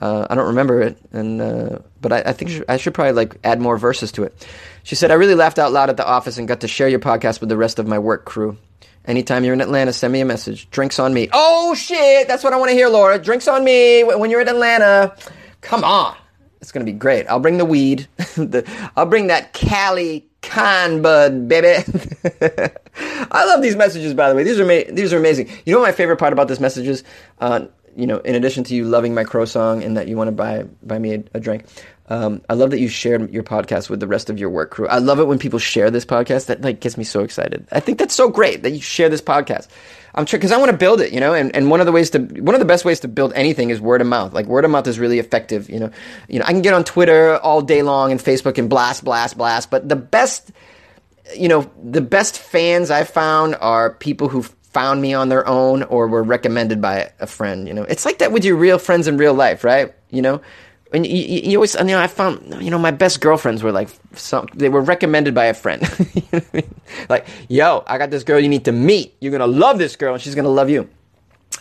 Uh, 0.00 0.26
I 0.30 0.34
don't 0.36 0.48
remember 0.48 0.80
it, 0.80 0.96
and 1.12 1.40
uh, 1.40 1.78
but 2.00 2.12
I, 2.12 2.22
I 2.26 2.32
think 2.32 2.64
I 2.68 2.76
should 2.76 2.94
probably 2.94 3.14
like 3.14 3.36
add 3.42 3.60
more 3.60 3.76
verses 3.76 4.12
to 4.12 4.22
it. 4.22 4.46
She 4.84 4.94
said, 4.94 5.10
"I 5.10 5.14
really 5.14 5.34
laughed 5.34 5.58
out 5.58 5.72
loud 5.72 5.90
at 5.90 5.96
the 5.96 6.06
office 6.06 6.38
and 6.38 6.46
got 6.46 6.60
to 6.60 6.68
share 6.68 6.88
your 6.88 7.00
podcast 7.00 7.40
with 7.40 7.48
the 7.48 7.56
rest 7.56 7.80
of 7.80 7.88
my 7.88 7.98
work 7.98 8.24
crew. 8.24 8.56
Anytime 9.06 9.42
you're 9.42 9.54
in 9.54 9.60
Atlanta, 9.60 9.92
send 9.92 10.12
me 10.12 10.20
a 10.20 10.24
message. 10.24 10.70
Drinks 10.70 10.98
on 11.00 11.12
me. 11.14 11.28
Oh 11.32 11.74
shit, 11.74 12.28
that's 12.28 12.44
what 12.44 12.52
I 12.52 12.58
want 12.58 12.68
to 12.70 12.74
hear, 12.76 12.88
Laura. 12.88 13.18
Drinks 13.18 13.48
on 13.48 13.64
me 13.64 14.04
when 14.04 14.30
you're 14.30 14.40
in 14.40 14.48
Atlanta. 14.48 15.16
Come 15.62 15.82
on, 15.82 16.14
it's 16.60 16.72
gonna 16.72 16.84
be 16.84 16.92
great. 16.92 17.26
I'll 17.26 17.40
bring 17.40 17.58
the 17.58 17.64
weed. 17.64 18.06
the, 18.16 18.64
I'll 18.96 19.06
bring 19.06 19.28
that 19.28 19.52
Cali 19.52 20.26
con 20.42 21.02
bud, 21.02 21.48
baby. 21.48 21.84
I 23.30 23.44
love 23.44 23.62
these 23.62 23.76
messages, 23.76 24.14
by 24.14 24.28
the 24.28 24.34
way. 24.34 24.44
These 24.44 24.60
are 24.60 24.64
ma- 24.64 24.90
these 24.92 25.12
are 25.12 25.18
amazing. 25.18 25.48
You 25.64 25.74
know 25.74 25.80
what 25.80 25.86
my 25.86 25.92
favorite 25.92 26.16
part 26.18 26.32
about 26.32 26.48
this 26.48 26.60
message 26.60 26.86
is? 26.86 27.04
Uh, 27.40 27.66
you 27.96 28.06
know, 28.06 28.18
in 28.18 28.34
addition 28.34 28.64
to 28.64 28.74
you 28.74 28.84
loving 28.84 29.14
my 29.14 29.24
crow 29.24 29.44
song 29.44 29.82
and 29.82 29.96
that 29.96 30.08
you 30.08 30.16
want 30.16 30.28
to 30.28 30.32
buy 30.32 30.64
buy 30.82 30.98
me 30.98 31.14
a, 31.14 31.24
a 31.34 31.40
drink, 31.40 31.66
um, 32.10 32.40
I 32.48 32.54
love 32.54 32.70
that 32.70 32.80
you 32.80 32.88
shared 32.88 33.30
your 33.32 33.42
podcast 33.42 33.90
with 33.90 34.00
the 34.00 34.06
rest 34.06 34.30
of 34.30 34.38
your 34.38 34.50
work 34.50 34.70
crew. 34.70 34.88
I 34.88 34.98
love 34.98 35.20
it 35.20 35.26
when 35.26 35.38
people 35.38 35.58
share 35.58 35.90
this 35.90 36.04
podcast. 36.04 36.46
That 36.46 36.62
like 36.62 36.80
gets 36.80 36.96
me 36.96 37.04
so 37.04 37.20
excited. 37.20 37.66
I 37.70 37.80
think 37.80 37.98
that's 37.98 38.14
so 38.14 38.28
great 38.28 38.62
that 38.62 38.70
you 38.70 38.80
share 38.80 39.08
this 39.08 39.22
podcast. 39.22 39.68
I'm 40.14 40.24
sure 40.26 40.38
because 40.38 40.52
I 40.52 40.56
want 40.56 40.70
to 40.70 40.76
build 40.76 41.00
it, 41.00 41.12
you 41.12 41.20
know, 41.20 41.34
and, 41.34 41.54
and 41.54 41.70
one 41.70 41.80
of 41.80 41.86
the 41.86 41.92
ways 41.92 42.10
to 42.10 42.18
one 42.18 42.54
of 42.54 42.60
the 42.60 42.64
best 42.64 42.84
ways 42.84 43.00
to 43.00 43.08
build 43.08 43.32
anything 43.34 43.70
is 43.70 43.80
word 43.80 44.00
of 44.00 44.06
mouth. 44.06 44.32
Like 44.32 44.46
word 44.46 44.64
of 44.64 44.70
mouth 44.70 44.86
is 44.86 44.98
really 44.98 45.18
effective, 45.18 45.68
you 45.68 45.78
know. 45.78 45.90
You 46.28 46.38
know, 46.38 46.46
I 46.46 46.52
can 46.52 46.62
get 46.62 46.74
on 46.74 46.84
Twitter 46.84 47.36
all 47.36 47.60
day 47.60 47.82
long 47.82 48.10
and 48.10 48.20
Facebook 48.20 48.58
and 48.58 48.70
blast, 48.70 49.04
blast, 49.04 49.36
blast, 49.36 49.70
but 49.70 49.88
the 49.88 49.96
best 49.96 50.50
you 51.36 51.48
know, 51.48 51.70
the 51.82 52.00
best 52.00 52.38
fans 52.38 52.90
I've 52.90 53.10
found 53.10 53.54
are 53.56 53.92
people 53.92 54.28
who 54.28 54.44
found 54.78 55.02
me 55.02 55.12
on 55.12 55.28
their 55.28 55.44
own 55.48 55.82
or 55.82 56.06
were 56.06 56.22
recommended 56.22 56.80
by 56.80 57.10
a 57.18 57.26
friend. 57.26 57.66
You 57.66 57.74
know, 57.74 57.82
it's 57.82 58.04
like 58.04 58.18
that 58.18 58.30
with 58.30 58.44
your 58.44 58.54
real 58.54 58.78
friends 58.78 59.08
in 59.08 59.16
real 59.16 59.34
life, 59.34 59.64
right? 59.64 59.92
You 60.10 60.22
know, 60.22 60.40
and 60.92 61.04
you, 61.04 61.16
you, 61.16 61.58
always, 61.58 61.74
you 61.74 61.84
know, 61.84 61.98
I 61.98 62.06
found, 62.06 62.62
you 62.62 62.70
know, 62.70 62.78
my 62.78 62.92
best 62.92 63.20
girlfriends 63.20 63.60
were 63.64 63.72
like, 63.72 63.88
some, 64.14 64.46
they 64.54 64.68
were 64.68 64.80
recommended 64.80 65.34
by 65.34 65.46
a 65.46 65.54
friend. 65.54 65.82
you 66.14 66.22
know 66.32 66.40
I 66.52 66.56
mean? 66.56 66.74
Like, 67.08 67.26
yo, 67.48 67.82
I 67.88 67.98
got 67.98 68.10
this 68.10 68.22
girl 68.22 68.38
you 68.38 68.48
need 68.48 68.66
to 68.66 68.72
meet. 68.72 69.16
You're 69.20 69.32
gonna 69.32 69.48
love 69.48 69.78
this 69.78 69.96
girl, 69.96 70.14
and 70.14 70.22
she's 70.22 70.36
gonna 70.36 70.48
love 70.48 70.70
you. 70.70 70.88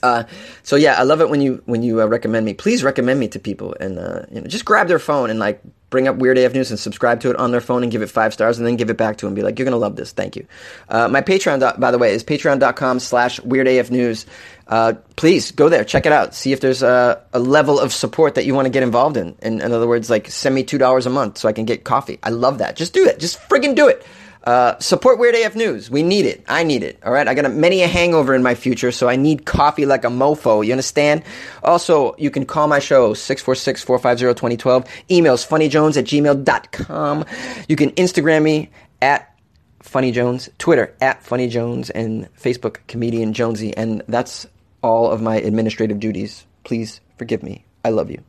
Uh, 0.03 0.23
so 0.63 0.75
yeah, 0.75 0.95
I 0.99 1.03
love 1.03 1.21
it 1.21 1.29
when 1.29 1.41
you 1.41 1.62
when 1.65 1.83
you 1.83 2.01
uh, 2.01 2.05
recommend 2.05 2.45
me. 2.45 2.53
Please 2.53 2.83
recommend 2.83 3.19
me 3.19 3.27
to 3.29 3.39
people, 3.39 3.75
and 3.79 3.97
uh, 3.97 4.21
you 4.31 4.41
know, 4.41 4.47
just 4.47 4.65
grab 4.65 4.88
their 4.88 4.99
phone 4.99 5.29
and 5.29 5.39
like 5.39 5.62
bring 5.89 6.07
up 6.07 6.17
Weird 6.17 6.38
AF 6.38 6.53
News 6.53 6.69
and 6.69 6.79
subscribe 6.79 7.21
to 7.21 7.29
it 7.29 7.38
on 7.38 7.51
their 7.51 7.62
phone 7.62 7.81
and 7.83 7.91
give 7.91 8.01
it 8.01 8.10
five 8.10 8.33
stars, 8.33 8.57
and 8.57 8.67
then 8.67 8.75
give 8.75 8.89
it 8.89 8.97
back 8.97 9.17
to 9.17 9.25
them. 9.25 9.33
Be 9.33 9.41
like, 9.41 9.57
you're 9.57 9.65
gonna 9.65 9.77
love 9.77 9.95
this. 9.95 10.12
Thank 10.12 10.36
you. 10.36 10.45
Uh, 10.89 11.07
my 11.07 11.21
Patreon, 11.21 11.79
by 11.79 11.91
the 11.91 11.97
way, 11.97 12.12
is 12.12 12.23
patreon.com/slash 12.23 13.39
Weird 13.41 13.67
AF 13.67 13.89
News. 13.91 14.25
Uh, 14.67 14.93
please 15.15 15.51
go 15.51 15.69
there, 15.69 15.86
check 15.86 16.05
it 16.05 16.12
out, 16.12 16.36
see 16.36 16.51
if 16.51 16.60
there's 16.60 16.83
a, 16.83 17.21
a 17.31 17.39
level 17.39 17.79
of 17.79 17.93
support 17.93 18.36
that 18.36 18.45
you 18.45 18.53
want 18.53 18.65
to 18.65 18.69
get 18.69 18.83
involved 18.83 19.15
in. 19.15 19.36
in. 19.41 19.62
In 19.62 19.71
other 19.71 19.88
words, 19.88 20.10
like 20.10 20.29
send 20.29 20.53
me 20.53 20.63
two 20.63 20.77
dollars 20.77 21.05
a 21.05 21.10
month 21.10 21.38
so 21.38 21.47
I 21.47 21.53
can 21.53 21.65
get 21.65 21.83
coffee. 21.86 22.19
I 22.21 22.29
love 22.29 22.57
that. 22.57 22.75
Just 22.75 22.93
do 22.93 23.05
it. 23.05 23.19
Just 23.19 23.39
friggin' 23.49 23.75
do 23.75 23.88
it. 23.88 24.05
Uh, 24.47 24.79
support 24.79 25.19
Weird 25.19 25.36
AF 25.36 25.57
News. 25.57 25.91
We 25.91 26.03
need 26.03 26.25
it. 26.25 26.41
I 26.47 26.63
need 26.63 26.81
it. 26.81 26.97
All 27.03 27.12
right. 27.12 27.27
I 27.27 27.33
got 27.33 27.43
a, 27.43 27.49
many 27.49 27.81
a 27.81 27.88
hangover 27.88 28.33
in 28.33 28.41
my 28.41 28.55
future, 28.55 28.93
so 28.93 29.10
I 29.10 29.17
need 29.17 29.45
coffee 29.45 29.86
like 29.86 30.05
a 30.05 30.07
mofo. 30.07 30.65
You 30.65 30.71
understand? 30.71 31.23
Also, 31.63 32.15
you 32.17 32.31
can 32.31 32.45
call 32.45 32.69
my 32.69 32.79
show 32.79 33.13
646 33.13 33.83
450 33.83 34.39
2012. 34.39 34.86
Emails 35.10 35.45
funnyjones 35.45 35.97
at 35.97 36.05
gmail.com. 36.05 37.25
You 37.67 37.75
can 37.75 37.91
Instagram 37.91 38.43
me 38.43 38.69
at 39.01 39.38
Funny 39.81 40.13
Jones, 40.13 40.49
Twitter 40.60 40.95
at 41.01 41.21
Funny 41.23 41.49
Jones, 41.49 41.89
and 41.89 42.33
Facebook 42.36 42.77
Comedian 42.88 43.33
Jonesy. 43.33 43.75
And 43.75 44.01
that's 44.07 44.47
all 44.81 45.12
of 45.12 45.21
my 45.21 45.36
administrative 45.36 45.99
duties. 45.99 46.45
Please 46.63 47.01
forgive 47.17 47.43
me. 47.43 47.65
I 47.83 47.89
love 47.89 48.10
you. 48.10 48.23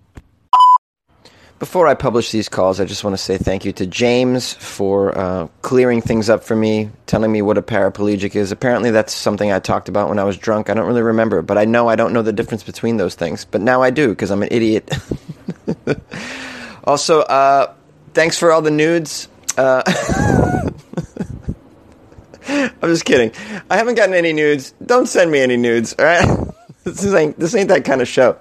Before 1.59 1.89
I 1.89 1.95
publish 1.95 2.31
these 2.31 2.49
calls, 2.49 2.79
I 2.79 2.85
just 2.85 3.03
want 3.03 3.15
to 3.15 3.23
say 3.23 3.37
thank 3.37 3.65
you 3.65 3.73
to 3.73 3.87
James 3.87 4.55
for 4.55 5.17
uh, 5.19 5.49
clearing 5.63 6.01
things 6.01 6.31
up 6.31 6.45
for 6.45 6.55
me, 6.55 6.91
telling 7.07 7.33
me 7.33 7.43
what 7.43 7.59
a 7.59 7.63
paraplegic 7.63 8.37
is. 8.37 8.53
Apparently, 8.53 8.93
that's 8.93 9.13
something 9.13 9.51
I 9.51 9.59
talked 9.59 9.89
about 9.89 10.09
when 10.09 10.21
I 10.21 10.25
was 10.25 10.37
drunk. 10.37 10.71
I 10.71 10.75
don't 10.75 10.87
really 10.87 11.03
remember, 11.03 11.43
but 11.43 11.59
I 11.59 11.65
know 11.65 11.89
I 11.89 11.97
don't 11.97 12.13
know 12.13 12.23
the 12.23 12.33
difference 12.33 12.63
between 12.63 12.97
those 12.97 13.17
things. 13.17 13.45
But 13.45 13.61
now 13.61 13.83
I 13.83 13.91
do 13.91 14.11
because 14.11 14.31
I'm 14.31 14.43
an 14.45 14.51
idiot. 14.53 14.89
also, 16.85 17.23
uh, 17.23 17.75
thanks 18.15 18.39
for 18.39 18.53
all 18.53 18.63
the 18.63 18.71
nudes. 18.71 19.27
Uh, 19.57 19.83
I'm 22.49 22.81
just 22.83 23.05
kidding. 23.05 23.33
I 23.69 23.77
haven't 23.77 23.97
gotten 23.97 24.15
any 24.15 24.33
nudes. 24.33 24.75
Don't 24.87 25.07
send 25.07 25.33
me 25.33 25.41
any 25.41 25.57
nudes, 25.57 25.97
all 25.99 26.05
right? 26.05 26.47
this 26.85 27.05
ain't 27.13 27.37
this 27.37 27.55
ain't 27.57 27.69
that 27.71 27.85
kind 27.85 28.01
of 28.01 28.07
show. 28.07 28.39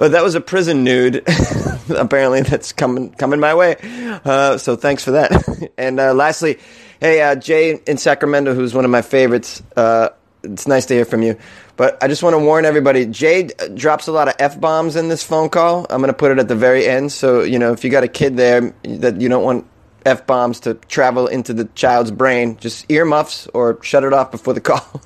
But 0.00 0.12
that 0.12 0.24
was 0.24 0.34
a 0.34 0.40
prison 0.40 0.82
nude. 0.82 1.22
Apparently, 1.90 2.40
that's 2.40 2.72
coming 2.72 3.10
coming 3.10 3.38
my 3.38 3.54
way. 3.54 3.76
Uh, 4.24 4.56
so 4.56 4.74
thanks 4.74 5.04
for 5.04 5.10
that. 5.10 5.70
and 5.76 6.00
uh, 6.00 6.14
lastly, 6.14 6.58
hey 7.00 7.20
uh, 7.20 7.34
Jay 7.34 7.78
in 7.86 7.98
Sacramento, 7.98 8.54
who's 8.54 8.72
one 8.72 8.86
of 8.86 8.90
my 8.90 9.02
favorites. 9.02 9.62
Uh, 9.76 10.08
it's 10.42 10.66
nice 10.66 10.86
to 10.86 10.94
hear 10.94 11.04
from 11.04 11.20
you. 11.20 11.36
But 11.76 12.02
I 12.02 12.08
just 12.08 12.22
want 12.22 12.32
to 12.32 12.38
warn 12.38 12.64
everybody. 12.64 13.04
Jay 13.04 13.50
drops 13.74 14.06
a 14.06 14.12
lot 14.12 14.28
of 14.28 14.36
f 14.38 14.58
bombs 14.58 14.96
in 14.96 15.08
this 15.08 15.22
phone 15.22 15.50
call. 15.50 15.86
I'm 15.90 16.00
going 16.00 16.08
to 16.08 16.16
put 16.16 16.30
it 16.30 16.38
at 16.38 16.48
the 16.48 16.56
very 16.56 16.86
end. 16.86 17.12
So 17.12 17.42
you 17.42 17.58
know, 17.58 17.74
if 17.74 17.84
you 17.84 17.90
got 17.90 18.02
a 18.02 18.08
kid 18.08 18.38
there 18.38 18.72
that 18.84 19.20
you 19.20 19.28
don't 19.28 19.44
want 19.44 19.66
f 20.06 20.26
bombs 20.26 20.60
to 20.60 20.74
travel 20.88 21.26
into 21.26 21.52
the 21.52 21.66
child's 21.74 22.10
brain, 22.10 22.56
just 22.56 22.90
earmuffs 22.90 23.48
or 23.48 23.78
shut 23.82 24.02
it 24.04 24.14
off 24.14 24.30
before 24.30 24.54
the 24.54 24.60
call. 24.62 25.02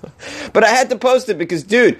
but 0.53 0.63
I 0.63 0.69
had 0.69 0.89
to 0.91 0.97
post 0.97 1.29
it 1.29 1.37
because, 1.37 1.65
dude 1.65 1.99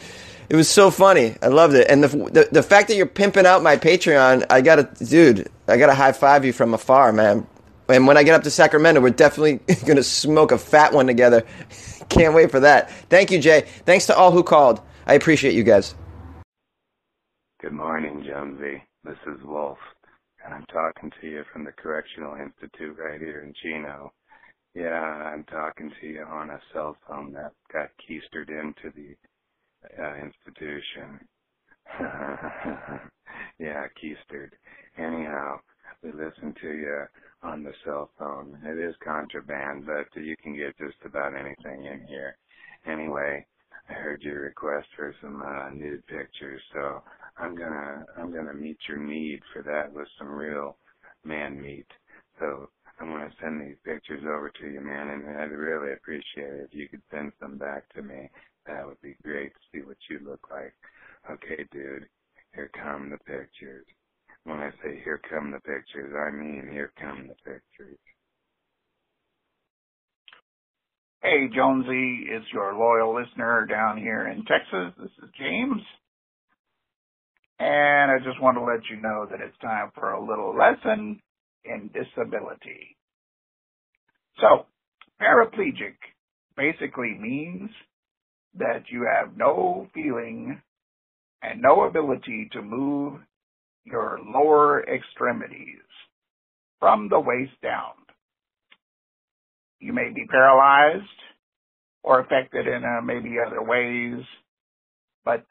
it 0.49 0.57
was 0.57 0.69
so 0.69 0.91
funny. 0.91 1.37
I 1.43 1.49
loved 1.49 1.75
it. 1.75 1.87
And 1.89 2.05
the, 2.05 2.09
the, 2.09 2.49
the 2.53 2.63
fact 2.63 2.89
that 2.89 2.97
you're 2.97 3.07
pimping 3.07 3.47
out 3.47 3.63
my 3.63 3.77
Patreon, 3.77 4.47
I 4.51 4.61
gotta, 4.61 4.89
dude, 5.05 5.49
I 5.69 5.77
gotta 5.77 5.95
high 5.95 6.13
five 6.13 6.45
you 6.45 6.53
from 6.53 6.75
afar, 6.75 7.13
man. 7.13 7.47
And 7.89 8.07
when 8.07 8.17
I 8.17 8.23
get 8.23 8.35
up 8.35 8.43
to 8.45 8.51
Sacramento, 8.51 9.01
we're 9.01 9.11
definitely 9.11 9.61
gonna 9.87 10.03
smoke 10.03 10.53
a 10.53 10.59
fat 10.59 10.93
one 10.93 11.07
together. 11.07 11.45
Can't 12.09 12.35
wait 12.35 12.51
for 12.51 12.61
that. 12.61 12.91
Thank 13.09 13.31
you, 13.31 13.39
Jay. 13.39 13.63
Thanks 13.85 14.07
to 14.07 14.17
all 14.17 14.31
who 14.31 14.43
called. 14.43 14.81
I 15.07 15.15
appreciate 15.15 15.55
you 15.55 15.65
guys. 15.65 15.95
Good 17.61 17.73
morning, 17.73 18.25
Jonesy. 18.27 18.83
This 19.05 19.19
is 19.27 19.43
Wolf, 19.45 19.79
and 20.45 20.55
I'm 20.55 20.67
talking 20.67 21.11
to 21.21 21.27
you 21.27 21.45
from 21.53 21.65
the 21.65 21.73
Correctional 21.73 22.35
Institute 22.35 22.97
right 22.99 23.21
here 23.21 23.41
in 23.41 23.55
Chino. 23.63 24.13
Yeah, 24.75 25.01
I'm 25.01 25.45
talking 25.45 25.91
to 26.01 26.07
you 26.07 26.25
on 26.25 26.51
a 26.51 26.61
cell 26.73 26.97
phone 27.07 27.33
that 27.35 27.53
got 27.73 27.91
keistered 28.01 28.49
into 28.49 28.91
the 28.95 29.15
uh, 29.99 30.15
institution. 30.17 31.21
yeah, 33.61 33.87
keistered. 34.03 34.53
Anyhow, 34.99 35.59
we 36.03 36.11
listen 36.13 36.55
to 36.61 36.69
you 36.69 37.05
on 37.43 37.65
the 37.65 37.73
cell 37.85 38.11
phone. 38.19 38.59
It 38.65 38.79
is 38.79 38.95
contraband, 39.05 39.87
but 39.87 40.07
you 40.21 40.37
can 40.43 40.57
get 40.57 40.77
just 40.79 40.99
about 41.05 41.35
anything 41.35 41.87
in 41.87 42.07
here. 42.09 42.37
Anyway, 42.87 43.47
I 43.91 43.93
heard 43.95 44.23
your 44.23 44.43
request 44.43 44.89
for 44.97 45.15
some 45.23 45.43
uh, 45.43 45.71
nude 45.71 46.07
pictures, 46.07 46.63
so 46.75 47.03
I'm 47.39 47.57
gonna 47.57 48.07
I'm 48.19 48.33
gonna 48.33 48.55
meet 48.55 48.79
your 48.89 48.99
need 48.99 49.41
for 49.53 49.63
that 49.65 49.93
with 49.93 50.09
some 50.19 50.31
real 50.31 50.79
man 51.25 51.61
meat. 51.61 51.87
So 52.41 52.71
I'm 53.01 53.09
gonna 53.11 53.31
send 53.43 53.61
these 53.63 53.79
pictures 53.85 54.23
over 54.25 54.51
to 54.51 54.69
you, 54.71 54.81
man, 54.81 55.11
and 55.11 55.39
I'd 55.39 55.53
really 55.53 55.95
appreciate 55.95 56.55
it 56.55 56.69
if 56.71 56.75
you 56.75 56.89
could 56.89 57.03
send 57.13 57.33
some 57.41 57.59
back 57.59 57.93
to 57.95 58.03
me. 58.03 58.31
That 58.67 58.87
would 58.87 59.01
be 59.03 59.17
great 59.23 59.53
to 59.53 59.61
see 59.73 59.85
what 59.85 59.97
you 60.09 60.21
look 60.25 60.47
like. 60.51 60.75
Okay, 61.31 61.65
dude, 61.71 62.07
here 62.55 62.71
come 62.83 63.11
the 63.11 63.19
pictures. 63.19 63.87
When 64.45 64.59
I 64.59 64.71
say 64.83 65.01
here 65.05 65.21
come 65.31 65.51
the 65.51 65.61
pictures, 65.61 66.15
I 66.17 66.31
mean 66.35 66.69
here 66.71 66.93
come 67.01 67.29
the 67.29 67.35
pictures. 67.45 67.99
Hey, 71.23 71.49
Jonesy, 71.55 72.27
it's 72.29 72.45
your 72.53 72.75
loyal 72.75 73.15
listener 73.15 73.67
down 73.67 73.97
here 73.97 74.29
in 74.29 74.45
Texas. 74.45 74.93
This 74.99 75.11
is 75.23 75.31
James. 75.39 75.81
And 77.59 78.11
I 78.11 78.19
just 78.19 78.43
want 78.43 78.59
to 78.59 78.65
let 78.65 78.81
you 78.91 79.01
know 79.01 79.27
that 79.31 79.41
it's 79.41 79.57
time 79.63 79.91
for 79.95 80.13
a 80.13 80.21
little 80.21 80.55
lesson 80.55 81.21
in 81.65 81.91
disability. 81.95 82.97
So, 84.41 84.67
paraplegic 85.21 85.97
basically 86.57 87.17
means 87.19 87.71
that 88.59 88.85
you 88.91 89.07
have 89.07 89.37
no 89.37 89.89
feeling 89.95 90.61
and 91.43 91.61
no 91.61 91.85
ability 91.85 92.49
to 92.53 92.63
move 92.63 93.21
your 93.85 94.19
lower 94.25 94.83
extremities 94.85 95.83
from 96.81 97.09
the 97.09 97.21
waist 97.21 97.53
down. 97.63 97.93
You 99.81 99.93
may 99.93 100.11
be 100.15 100.27
paralyzed 100.27 101.05
or 102.03 102.21
affected 102.21 102.67
in 102.67 102.83
uh, 102.85 103.03
maybe 103.03 103.37
other 103.45 103.63
ways, 103.63 104.25
but 105.25 105.45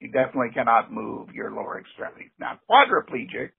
you 0.00 0.10
definitely 0.10 0.50
cannot 0.54 0.92
move 0.92 1.30
your 1.32 1.50
lower 1.50 1.80
extremities. 1.80 2.30
Now, 2.38 2.58
quadriplegic 2.70 3.50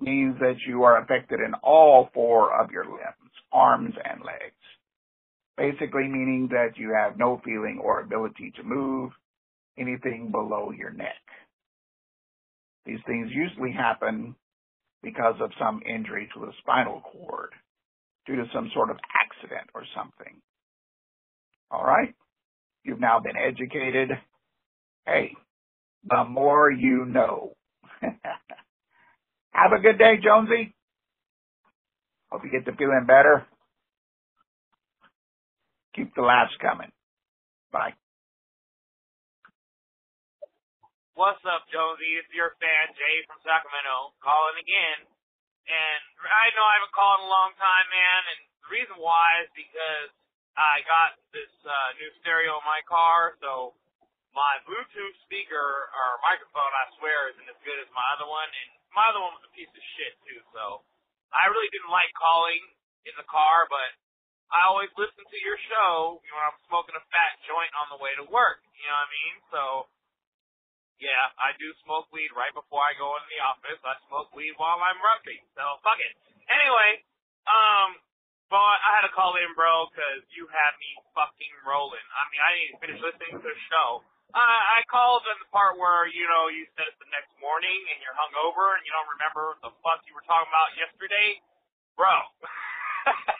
means 0.00 0.36
that 0.40 0.56
you 0.66 0.84
are 0.84 1.02
affected 1.02 1.40
in 1.40 1.54
all 1.62 2.10
four 2.14 2.60
of 2.60 2.70
your 2.70 2.84
limbs, 2.84 3.32
arms 3.52 3.94
and 4.04 4.20
legs 4.20 4.57
basically 5.58 6.04
meaning 6.04 6.48
that 6.52 6.78
you 6.78 6.94
have 6.94 7.18
no 7.18 7.42
feeling 7.44 7.80
or 7.84 8.00
ability 8.00 8.52
to 8.56 8.62
move 8.62 9.10
anything 9.78 10.30
below 10.30 10.70
your 10.70 10.92
neck. 10.92 11.20
These 12.86 13.00
things 13.06 13.28
usually 13.32 13.72
happen 13.72 14.36
because 15.02 15.34
of 15.40 15.50
some 15.60 15.82
injury 15.84 16.28
to 16.34 16.40
the 16.40 16.52
spinal 16.60 17.02
cord 17.02 17.50
due 18.26 18.36
to 18.36 18.44
some 18.54 18.70
sort 18.74 18.90
of 18.90 18.96
accident 19.22 19.68
or 19.74 19.82
something. 19.96 20.40
All 21.70 21.84
right? 21.84 22.14
You've 22.84 23.00
now 23.00 23.20
been 23.20 23.36
educated. 23.36 24.10
Hey, 25.06 25.32
the 26.08 26.24
more 26.24 26.70
you 26.70 27.04
know. 27.04 27.54
Have 28.02 29.72
a 29.76 29.80
good 29.80 29.98
day, 29.98 30.14
Jonesy. 30.22 30.74
Hope 32.30 32.42
you 32.44 32.50
get 32.50 32.64
to 32.70 32.76
feeling 32.76 33.04
better. 33.06 33.46
Keep 35.98 36.14
the 36.14 36.22
laughs 36.22 36.54
coming. 36.62 36.94
Bye. 37.74 37.98
What's 41.18 41.42
up, 41.42 41.66
Jonesy? 41.74 42.14
It's 42.22 42.30
your 42.30 42.54
fan, 42.62 42.94
Jay 42.94 43.26
from 43.26 43.42
Sacramento, 43.42 44.14
calling 44.22 44.62
again. 44.62 45.10
And 45.66 46.02
I 46.22 46.54
know 46.54 46.62
I 46.62 46.78
haven't 46.78 46.94
called 46.94 47.18
in 47.18 47.26
a 47.26 47.34
long 47.34 47.50
time, 47.58 47.86
man, 47.90 48.20
and 48.30 48.40
the 48.62 48.70
reason 48.70 48.94
why 49.02 49.42
is 49.42 49.50
because 49.58 50.14
I 50.54 50.86
got 50.86 51.18
this 51.34 51.50
uh, 51.66 51.90
new 51.98 52.14
stereo 52.22 52.62
in 52.62 52.64
my 52.64 52.78
car, 52.86 53.34
so 53.42 53.74
my 54.30 54.62
Bluetooth 54.70 55.18
speaker 55.26 55.90
or 55.90 56.08
microphone, 56.22 56.72
I 56.78 56.94
swear, 57.02 57.34
isn't 57.34 57.50
as 57.50 57.58
good 57.66 57.82
as 57.82 57.90
my 57.90 58.06
other 58.14 58.30
one, 58.30 58.46
and 58.54 58.68
my 58.94 59.10
other 59.10 59.18
one 59.18 59.34
was 59.34 59.42
a 59.42 59.52
piece 59.58 59.74
of 59.74 59.82
shit 59.98 60.14
too. 60.22 60.38
So 60.54 60.86
I 61.34 61.50
really 61.50 61.68
didn't 61.74 61.90
like 61.90 62.14
calling 62.14 62.62
in 63.02 63.18
the 63.18 63.26
car, 63.26 63.66
but 63.66 63.90
I 64.48 64.64
always 64.72 64.88
listen 64.96 65.24
to 65.28 65.38
your 65.44 65.60
show 65.68 66.20
when 66.24 66.42
I'm 66.44 66.56
smoking 66.64 66.96
a 66.96 67.04
fat 67.12 67.32
joint 67.44 67.72
on 67.76 67.92
the 67.92 68.00
way 68.00 68.16
to 68.16 68.24
work. 68.32 68.64
You 68.72 68.88
know 68.88 68.96
what 68.96 69.08
I 69.08 69.12
mean? 69.12 69.34
So, 69.52 69.62
yeah, 71.04 71.24
I 71.36 71.52
do 71.60 71.68
smoke 71.84 72.08
weed 72.10 72.32
right 72.32 72.52
before 72.56 72.80
I 72.80 72.96
go 72.96 73.12
into 73.20 73.28
the 73.28 73.44
office. 73.44 73.80
I 73.84 74.00
smoke 74.08 74.32
weed 74.32 74.56
while 74.56 74.80
I'm 74.80 74.96
rugby. 75.04 75.36
So, 75.52 75.62
fuck 75.84 76.00
it. 76.00 76.12
Anyway, 76.48 77.04
um, 77.44 78.00
but 78.48 78.76
I 78.80 78.90
had 78.96 79.04
to 79.04 79.12
call 79.12 79.36
in, 79.36 79.52
bro, 79.52 79.92
because 79.92 80.24
you 80.32 80.48
had 80.48 80.72
me 80.80 80.90
fucking 81.12 81.54
rolling. 81.68 82.04
I 82.16 82.22
mean, 82.32 82.40
I 82.40 82.48
didn't 82.48 82.64
even 82.64 82.80
finish 82.80 83.00
listening 83.04 83.32
to 83.44 83.48
the 83.52 83.62
show. 83.68 84.00
Uh, 84.32 84.40
I 84.40 84.84
called 84.88 85.24
in 85.28 85.36
the 85.40 85.48
part 85.52 85.76
where, 85.80 86.08
you 86.08 86.24
know, 86.28 86.52
you 86.52 86.64
said 86.76 86.88
it's 86.88 87.00
the 87.00 87.08
next 87.12 87.32
morning 87.40 87.80
and 87.92 87.96
you're 88.00 88.16
hungover 88.16 88.76
and 88.76 88.84
you 88.84 88.92
don't 88.92 89.08
remember 89.08 89.56
the 89.64 89.72
fuck 89.84 90.04
you 90.04 90.12
were 90.12 90.24
talking 90.24 90.48
about 90.48 90.72
yesterday. 90.76 91.40
Bro. 91.96 92.12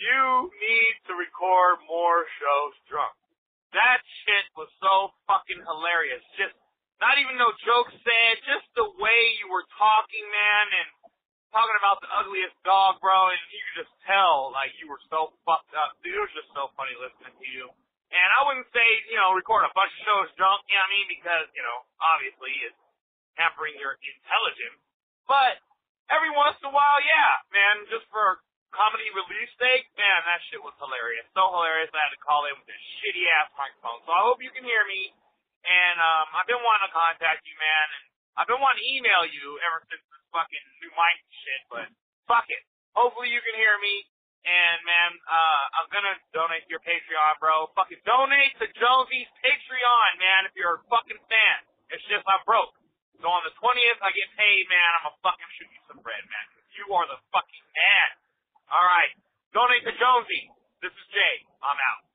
You 0.00 0.48
need 0.48 0.94
to 1.12 1.12
record 1.12 1.84
more 1.84 2.24
shows 2.40 2.74
drunk. 2.88 3.12
That 3.76 4.00
shit 4.24 4.48
was 4.56 4.72
so 4.80 5.12
fucking 5.28 5.60
hilarious. 5.60 6.24
Just 6.40 6.56
not 7.04 7.20
even 7.20 7.36
no 7.36 7.52
jokes 7.68 7.92
said, 8.00 8.40
just 8.48 8.64
the 8.72 8.88
way 8.96 9.20
you 9.36 9.52
were 9.52 9.68
talking, 9.76 10.24
man, 10.24 10.66
and 10.72 10.88
talking 11.52 11.76
about 11.76 12.00
the 12.00 12.10
ugliest 12.16 12.56
dog, 12.64 12.96
bro, 13.04 13.28
and 13.28 13.40
you 13.52 13.60
could 13.70 13.84
just 13.84 13.94
tell, 14.08 14.48
like, 14.56 14.72
you 14.80 14.88
were 14.88 15.00
so 15.12 15.36
fucked 15.44 15.76
up. 15.76 16.00
Dude, 16.00 16.16
it 16.16 16.24
was 16.24 16.32
just 16.32 16.50
so 16.56 16.72
funny 16.80 16.96
listening 16.96 17.36
to 17.36 17.48
you. 17.52 17.68
And 18.10 18.28
I 18.40 18.40
wouldn't 18.48 18.72
say, 18.72 18.86
you 19.12 19.20
know, 19.20 19.36
record 19.36 19.68
a 19.68 19.72
bunch 19.76 19.92
of 19.94 20.02
shows 20.02 20.28
drunk, 20.34 20.64
you 20.66 20.74
know 20.74 20.82
what 20.82 20.90
I 20.90 20.96
mean? 20.96 21.08
Because, 21.12 21.46
you 21.54 21.62
know, 21.62 21.78
obviously 22.00 22.56
it's 22.66 22.80
hampering 23.36 23.76
your 23.76 24.00
intelligence. 24.00 24.80
But 25.30 25.62
every 26.10 26.32
once 26.34 26.58
in 26.58 26.68
a 26.68 26.74
while, 26.74 26.98
yeah, 27.04 27.30
man, 27.54 27.86
just 27.86 28.08
for 28.10 28.42
comedy 28.70 29.08
relief 29.14 29.48
sake, 29.58 29.86
man, 29.98 30.18
that 30.26 30.40
shit 30.50 30.62
was 30.62 30.74
hilarious. 30.78 31.26
So 31.34 31.42
hilarious 31.50 31.90
I 31.94 32.00
had 32.06 32.14
to 32.14 32.22
call 32.22 32.46
in 32.46 32.54
with 32.58 32.66
this 32.70 32.82
shitty 33.02 33.24
ass 33.38 33.50
microphone. 33.58 34.00
So 34.06 34.10
I 34.14 34.22
hope 34.24 34.38
you 34.42 34.50
can 34.54 34.64
hear 34.66 34.82
me. 34.86 35.12
And 35.66 35.96
um 36.00 36.26
I've 36.34 36.48
been 36.48 36.62
wanting 36.62 36.88
to 36.88 36.94
contact 36.94 37.44
you, 37.44 37.54
man, 37.60 37.86
and 38.00 38.04
I've 38.40 38.48
been 38.48 38.62
wanting 38.62 38.80
to 38.80 38.88
email 38.96 39.22
you 39.28 39.60
ever 39.68 39.84
since 39.90 40.00
this 40.00 40.24
fucking 40.32 40.64
new 40.80 40.92
mic 40.96 41.16
shit, 41.44 41.62
but 41.68 41.86
fuck 42.30 42.46
it. 42.48 42.62
Hopefully 42.96 43.28
you 43.28 43.42
can 43.44 43.52
hear 43.58 43.76
me. 43.82 44.08
And 44.40 44.78
man, 44.88 45.10
uh 45.28 45.64
I'm 45.76 45.88
gonna 45.92 46.16
donate 46.32 46.64
to 46.64 46.70
your 46.72 46.80
Patreon, 46.80 47.36
bro. 47.42 47.68
Fucking 47.76 48.00
donate 48.08 48.56
to 48.62 48.66
Jonesy's 48.80 49.28
Patreon, 49.44 50.10
man, 50.16 50.48
if 50.48 50.56
you're 50.56 50.80
a 50.80 50.82
fucking 50.88 51.20
fan. 51.28 51.58
It's 51.92 52.06
just 52.08 52.24
I'm 52.24 52.40
broke. 52.48 52.72
So 53.20 53.28
on 53.28 53.44
the 53.44 53.52
twentieth 53.60 54.00
I 54.00 54.08
get 54.16 54.32
paid, 54.40 54.64
man, 54.72 54.88
I'm 54.96 55.12
gonna 55.12 55.20
fucking 55.20 55.50
shoot 55.60 55.68
you 55.68 55.82
some 55.92 56.00
bread, 56.00 56.24
man. 56.24 56.46
you 56.72 56.88
are 56.96 57.04
the 57.04 57.20
fucking 57.34 57.66
man. 57.76 58.08
All 58.70 58.86
right. 58.86 59.12
Donate 59.54 59.84
to 59.86 59.94
Jonesy. 59.98 60.42
This 60.82 60.94
is 60.94 61.06
Jay. 61.14 61.34
I'm 61.62 61.78
out. 61.78 62.09